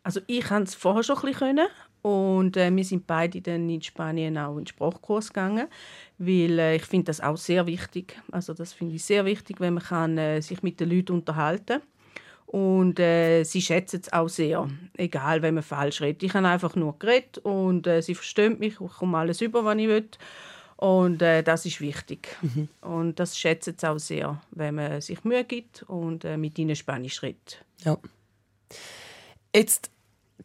Also 0.05 0.21
ich 0.27 0.45
konnte 0.45 0.65
es 0.65 0.75
vorher 0.75 1.03
schon 1.03 1.17
ein 1.17 1.23
bisschen 1.23 1.39
können. 1.39 1.67
Und 2.03 2.57
äh, 2.57 2.75
wir 2.75 2.85
sind 2.85 3.07
beide 3.07 3.41
dann 3.41 3.71
in 3.71 3.81
Spanien 3.81 4.37
auch 4.37 4.53
in 4.53 4.65
den 4.65 4.67
Sprachkurs 4.67 5.29
gegangen, 5.29 5.69
weil 6.19 6.59
äh, 6.59 6.77
ich 6.77 6.83
finde 6.83 7.07
das 7.07 7.21
auch 7.21 7.37
sehr 7.37 7.67
wichtig. 7.67 8.21
Also 8.33 8.55
das 8.55 8.73
finde 8.73 8.97
ich 8.97 9.05
sehr 9.05 9.25
wichtig, 9.25 9.61
wenn 9.61 9.75
man 9.75 9.85
kann, 9.85 10.19
äh, 10.19 10.41
sich 10.43 10.63
mit 10.63 10.81
den 10.81 10.91
Leuten 10.91 11.13
unterhalten 11.13 11.81
und 12.47 12.99
äh, 12.99 13.45
sie 13.45 13.63
schätzen 13.63 14.01
es 14.03 14.13
auch 14.13 14.29
sehr, 14.29 14.69
egal 14.99 15.43
wenn 15.43 15.55
man 15.55 15.63
falsch 15.63 16.03
redet. 16.03 16.23
Ich 16.25 16.35
habe 16.35 16.49
einfach 16.49 16.75
nur 16.75 16.99
geredet 16.99 17.39
und 17.39 17.87
äh, 17.87 18.03
sie 18.03 18.15
verstehen 18.15 18.59
mich, 18.59 18.81
ich 18.81 18.93
komme 18.93 19.19
alles 19.19 19.41
über, 19.41 19.65
was 19.65 19.79
ich 19.79 19.89
will. 19.89 20.09
Und 20.77 21.23
äh, 21.23 21.45
das 21.45 21.65
ist 21.65 21.81
wichtig. 21.81 22.37
Und 22.81 23.21
das 23.21 23.39
schätzen 23.39 23.77
sie 23.79 23.87
auch 23.87 23.99
sehr, 23.99 24.43
wenn 24.51 24.75
man 24.75 25.01
sich 25.01 25.23
Mühe 25.23 25.45
gibt 25.45 25.85
und 25.85 26.25
mit 26.25 26.59
ihnen 26.59 26.75
Spanisch 26.75 27.23
redet. 27.23 27.65
Ja. 27.85 27.97
Jetzt 29.55 29.93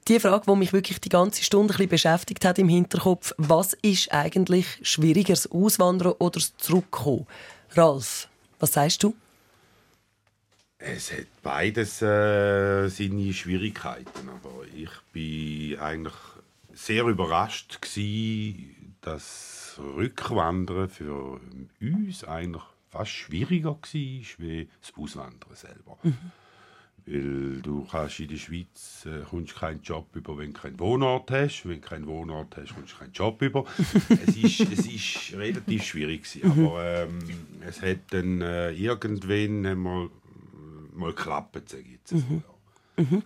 die 0.07 0.19
Frage, 0.19 0.45
die 0.47 0.55
mich 0.55 0.73
wirklich 0.73 0.99
die 0.99 1.09
ganze 1.09 1.43
Stunde 1.43 1.73
ein 1.73 1.77
bisschen 1.77 1.89
beschäftigt 1.89 2.45
hat 2.45 2.59
im 2.59 2.69
Hinterkopf. 2.69 3.33
Was 3.37 3.73
ist 3.73 4.11
eigentlich 4.13 4.79
schwieriger, 4.81 5.33
das 5.33 5.51
Auswandern 5.51 6.13
oder 6.13 6.39
das 6.39 6.55
Zurückkommen? 6.57 7.27
Ralf, 7.71 8.29
was 8.59 8.73
sagst 8.73 9.03
du? 9.03 9.15
Es 10.79 11.11
hat 11.11 11.25
beides 11.41 12.01
äh, 12.01 12.87
seine 12.87 13.33
Schwierigkeiten, 13.33 14.29
aber 14.29 14.63
ich 14.75 14.91
bin 15.11 15.79
eigentlich 15.79 16.13
sehr 16.73 17.03
überrascht 17.05 17.79
gsi, 17.81 18.75
dass 19.01 19.79
Rückwandern 19.79 20.87
für 20.87 21.39
uns 21.81 22.23
eigentlich 22.23 22.63
fast 22.89 23.11
schwieriger 23.11 23.71
war 23.71 23.79
wie 23.91 24.69
das 24.81 24.93
Auswandern 24.95 25.55
selber. 25.55 25.97
Weil 27.07 27.61
du 27.61 27.87
kannst 27.89 28.19
in 28.19 28.27
der 28.27 28.35
Schweiz 28.35 29.05
äh, 29.05 29.23
kommst 29.29 29.55
keinen 29.55 29.81
Job 29.81 30.13
über, 30.13 30.37
wenn 30.37 30.53
du 30.53 30.59
keinen 30.59 30.79
Wohnort 30.79 31.31
hast. 31.31 31.63
Wenn 31.63 31.79
du 31.81 31.87
keinen 31.87 32.05
Wohnort 32.05 32.57
hast, 32.57 32.75
kommst 32.75 32.93
du 32.93 32.97
keinen 32.97 33.13
Job 33.13 33.41
über. 33.41 33.63
es, 34.27 34.35
ist, 34.35 34.59
es 34.71 34.85
ist 34.85 35.37
relativ 35.37 35.83
schwierig 35.83 36.23
gewesen, 36.23 36.51
aber 36.51 36.83
ähm, 36.83 37.19
es 37.65 37.81
hat 37.81 37.99
dann 38.09 38.41
äh, 38.41 38.71
irgendwann 38.71 39.65
einmal 39.65 40.09
mal 40.93 41.13
geklappt, 41.13 41.69
sage 41.69 41.83
ich 41.83 41.91
jetzt. 41.91 42.11
Mhm. 42.11 42.43
Mhm. 42.97 43.23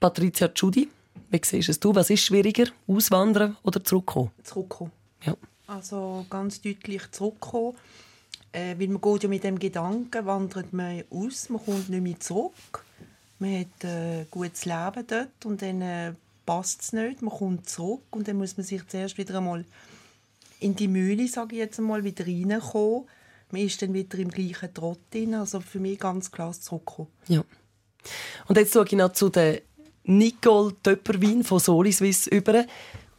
Patricia 0.00 0.48
Giudi, 0.48 0.88
wie 1.30 1.40
siehst 1.44 1.68
es 1.68 1.78
du? 1.78 1.94
Was 1.94 2.10
ist 2.10 2.24
schwieriger, 2.24 2.66
auswandern 2.88 3.56
oder 3.62 3.84
zurückkommen? 3.84 4.32
Zurückkommen. 4.42 4.90
Ja. 5.24 5.36
Also 5.66 6.26
ganz 6.28 6.60
deutlich 6.60 7.10
zurückkommen. 7.12 7.76
Äh, 8.52 8.78
weil 8.78 8.88
man 8.88 9.00
geht 9.00 9.22
ja 9.22 9.28
mit 9.28 9.44
dem 9.44 9.58
Gedanken, 9.58 10.26
wandert 10.26 10.72
man 10.72 11.04
aus, 11.10 11.48
man 11.48 11.64
kommt 11.64 11.88
nicht 11.88 12.02
mehr 12.02 12.20
zurück. 12.20 12.84
Man 13.38 13.60
hat 13.60 13.84
äh, 13.84 14.20
ein 14.20 14.26
gutes 14.30 14.66
Leben 14.66 15.06
dort 15.06 15.46
und 15.46 15.62
dann 15.62 15.80
äh, 15.80 16.12
passt 16.44 16.82
es 16.82 16.92
nicht, 16.92 17.22
man 17.22 17.34
kommt 17.34 17.68
zurück 17.68 18.02
und 18.10 18.28
dann 18.28 18.36
muss 18.36 18.56
man 18.56 18.64
sich 18.64 18.86
zuerst 18.86 19.16
wieder 19.16 19.38
einmal 19.38 19.64
in 20.60 20.76
die 20.76 20.88
Mühle, 20.88 21.26
sage 21.28 21.56
ich 21.56 21.60
jetzt 21.60 21.78
einmal, 21.78 22.04
wieder 22.04 22.26
reinkommen. 22.26 23.06
Man 23.50 23.62
ist 23.62 23.82
dann 23.82 23.92
wieder 23.92 24.18
im 24.18 24.30
gleichen 24.30 24.72
Trott 24.72 24.98
drin. 25.10 25.34
Also 25.34 25.60
für 25.60 25.80
mich 25.80 25.98
ganz 25.98 26.30
klar 26.30 26.52
Zurückkommen. 26.52 27.08
Ja. 27.28 27.44
Und 28.48 28.56
jetzt 28.56 28.72
schaue 28.72 28.86
ich 28.86 28.92
noch 28.92 29.12
zu 29.12 29.28
der 29.28 29.60
Nicole 30.04 30.74
Töpperwin 30.82 31.44
von 31.44 31.58
Soliswiss 31.58 32.26
über. 32.26 32.64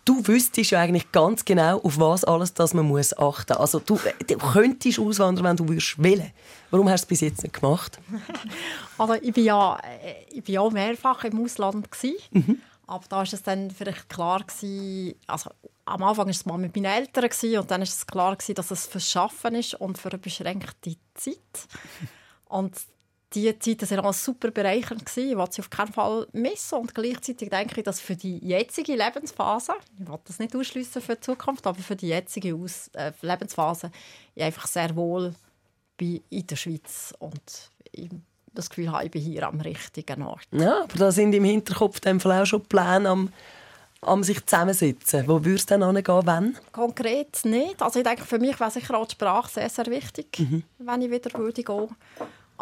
Du 0.06 0.28
wüsstest 0.28 0.72
ja 0.72 0.80
eigentlich 0.82 1.12
ganz 1.14 1.46
genau, 1.46 1.80
auf 1.80 1.98
was 1.98 2.26
alles 2.26 2.54
das 2.54 2.74
man 2.74 2.86
muss 2.88 3.18
achten 3.18 3.54
muss. 3.54 3.60
Also 3.62 3.80
du, 3.80 3.98
du 4.28 4.38
könntest 4.38 5.00
auswandern, 5.00 5.46
wenn 5.46 5.56
du 5.56 5.68
würdest 5.68 6.02
wählen. 6.02 6.32
Warum 6.72 6.90
hast 6.90 7.04
du 7.04 7.06
es 7.06 7.10
bis 7.10 7.22
jetzt 7.22 7.44
nicht 7.44 7.60
gemacht? 7.60 8.00
Also 8.98 9.16
ich 9.16 9.34
bin 9.34 9.46
ja, 9.46 9.76
äh, 9.80 10.26
ich 10.30 10.44
bin 10.44 10.54
ja 10.56 10.70
mehrfach 10.70 11.24
im 11.24 11.44
Ausland 11.44 11.90
gsi, 11.90 12.16
Mhm. 12.32 12.62
aber 12.86 13.04
da 13.10 13.16
war 13.18 13.24
es 13.24 13.42
dann 13.42 13.72
vielleicht 13.72 14.08
klar 14.08 14.44
gewesen, 14.44 15.16
also 15.26 15.50
am 15.86 16.04
Anfang 16.04 16.26
war 16.26 16.32
es 16.32 16.46
mal 16.46 16.58
mit 16.60 16.76
meinen 16.76 16.86
Eltern 16.86 17.28
gewesen, 17.28 17.58
und 17.60 17.72
dann 17.72 17.82
ist 17.82 17.98
es 17.98 18.06
klar 18.06 18.36
gewesen, 18.36 18.54
dass 18.56 18.70
es 18.72 18.86
fürs 18.86 19.10
Schaffen 19.10 19.56
ist 19.56 19.74
und 19.76 19.98
für 19.98 20.10
eine 20.10 20.20
beschränkte 20.20 20.96
Zeit. 21.16 21.68
Und 22.46 22.76
die 23.34 23.58
Zeiten 23.60 23.90
waren 23.90 24.06
auch 24.06 24.14
super 24.14 24.52
bereichernd 24.52 25.06
gewesen. 25.06 25.32
Ich 25.32 25.38
wollte 25.38 25.56
sie 25.56 25.62
auf 25.62 25.70
keinen 25.70 25.94
Fall 25.94 26.28
missen 26.34 26.78
und 26.78 26.94
gleichzeitig 26.94 27.50
denke 27.50 27.80
ich, 27.80 27.84
dass 27.84 28.00
für 28.00 28.16
die 28.16 28.38
jetzige 28.40 28.96
Lebensphase, 28.96 29.74
ich 30.00 30.08
will 30.08 30.20
das 30.26 30.40
nicht 30.40 30.56
ausschließen 30.56 31.02
für 31.02 31.16
die 31.16 31.22
Zukunft, 31.22 31.66
aber 31.66 31.80
für 31.80 31.96
die 31.96 32.10
jetzige 32.10 32.56
Aus 32.56 32.90
äh, 32.94 33.12
Lebensphase, 33.22 33.92
ich 34.36 34.44
einfach 34.44 34.68
sehr 34.68 34.96
wohl 34.96 35.34
bin 35.98 36.22
in 36.30 36.48
der 36.48 36.56
Schweiz 36.56 37.14
und 37.20 37.72
das 38.54 38.70
Gefühl 38.70 38.92
habe, 38.92 39.06
ich 39.06 39.12
bin 39.12 39.22
hier 39.22 39.48
am 39.48 39.60
richtigen 39.62 40.22
Ort. 40.24 40.48
Ja, 40.52 40.84
aber 40.84 40.98
da 40.98 41.12
sind 41.12 41.34
im 41.34 41.44
Hinterkopf 41.44 42.00
Fall 42.20 42.42
auch 42.42 42.46
schon 42.46 42.62
Pläne 42.62 43.10
am, 43.10 43.34
am 44.02 44.24
sich 44.24 44.46
zusammensetzen. 44.46 45.28
Wo 45.28 45.44
würdest 45.44 45.72
du 45.72 45.80
dann 45.80 45.96
hingehen, 45.96 46.26
wenn? 46.26 46.58
Konkret 46.72 47.46
nicht. 47.46 47.82
Also 47.82 48.00
ich 48.00 48.06
denke, 48.06 48.24
für 48.24 48.40
mich 48.40 48.60
wäre 48.60 48.72
sicher 48.72 48.98
auch 48.98 49.08
die 49.08 49.14
Sprache 49.14 49.52
sehr, 49.52 49.70
sehr 49.70 49.88
wichtig, 49.88 50.28
wenn 50.78 51.02
ich 51.02 51.12
wieder 51.12 51.38
würde 51.38 51.64
gehen. 51.64 51.90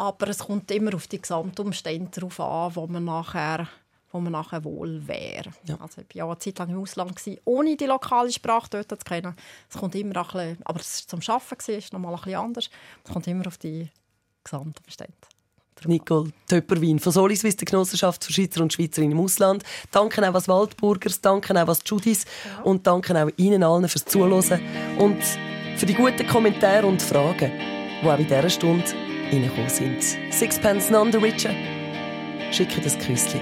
Aber 0.02 0.26
es 0.26 0.40
kommt 0.40 0.68
immer 0.72 0.96
auf 0.96 1.06
die 1.06 1.22
Gesamtumstände 1.22 2.10
darauf 2.10 2.40
an, 2.40 2.74
wo 2.74 2.88
man 2.88 3.04
nachher 3.04 3.68
wo 4.10 4.20
man 4.20 4.32
nachher 4.32 4.62
wohl 4.62 5.06
wäre. 5.06 5.50
Ja. 5.64 5.76
Also 5.80 6.02
ich 6.02 6.08
war 6.08 6.16
ja 6.16 6.24
eine 6.26 6.38
Zeit 6.38 6.58
lang 6.58 6.68
im 6.68 6.80
Ausland, 6.80 7.16
gewesen, 7.16 7.40
ohne 7.46 7.76
die 7.76 7.86
lokale 7.86 8.30
Sprache 8.30 8.68
dort 8.68 8.90
zu 8.90 8.96
kennen. 8.96 9.34
Es 9.70 9.78
kommt 9.78 9.94
immer 9.94 10.16
ein 10.16 10.24
bisschen, 10.24 10.58
aber 10.64 10.80
es 10.80 11.06
war 11.08 11.20
zum 11.20 11.34
Arbeiten, 11.34 11.72
ist 11.72 11.92
nochmal 11.94 12.12
ein 12.12 12.20
bisschen 12.20 12.34
anders. 12.34 12.70
Es 13.04 13.12
kommt 13.12 13.26
immer 13.26 13.46
auf 13.46 13.56
die 13.56 13.88
Gesamtumstände. 14.44 15.14
Nicole 15.86 16.30
Töpperwin 16.46 16.98
von 16.98 17.12
Soliswiss, 17.12 17.56
der 17.56 17.64
Genossenschaft 17.64 18.24
für 18.24 18.32
Schweizer 18.32 18.60
und 18.60 18.72
Schweizerinnen 18.72 19.16
im 19.16 19.24
Ausland. 19.24 19.62
Danke 19.92 20.28
auch 20.28 20.34
was 20.34 20.46
Waldburgers, 20.46 21.20
danke 21.20 21.60
auch 21.60 21.66
was 21.68 21.80
Judis 21.86 22.24
ja. 22.44 22.62
und 22.64 22.86
danke 22.86 23.20
auch 23.20 23.30
Ihnen 23.36 23.62
allen 23.62 23.88
fürs 23.88 24.04
Zuhören 24.04 24.60
und 24.98 25.22
für 25.76 25.86
die 25.86 25.94
guten 25.94 26.26
Kommentare 26.26 26.86
und 26.86 27.00
Fragen, 27.00 27.52
die 28.02 28.06
auch 28.06 28.18
in 28.18 28.26
dieser 28.26 28.50
Stunde 28.50 29.11
reingekommen 29.32 29.68
sind. 29.68 30.02
Sixpence 30.30 30.90
non 30.90 31.10
the 31.10 31.18
richer. 31.18 31.54
Schicke 32.50 32.80
das 32.80 32.98
Küsschen. 32.98 33.40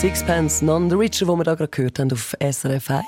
Sixpence 0.00 0.60
Non 0.60 0.90
the 0.90 0.94
Richer, 0.94 1.26
wo 1.26 1.36
wir 1.36 1.44
da 1.44 1.54
gerade 1.54 1.70
gehört 1.70 1.98
haben 1.98 2.12
auf 2.12 2.36
SRF 2.38 2.90
1. 2.90 3.06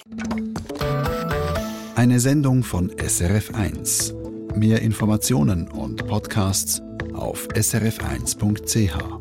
Eine 1.96 2.18
Sendung 2.18 2.62
von 2.62 2.90
SRF 2.98 3.54
1. 3.54 4.14
Mehr 4.54 4.80
Informationen 4.80 5.68
und 5.68 6.06
Podcasts 6.06 6.80
auf 7.12 7.46
srf1.ch. 7.48 9.17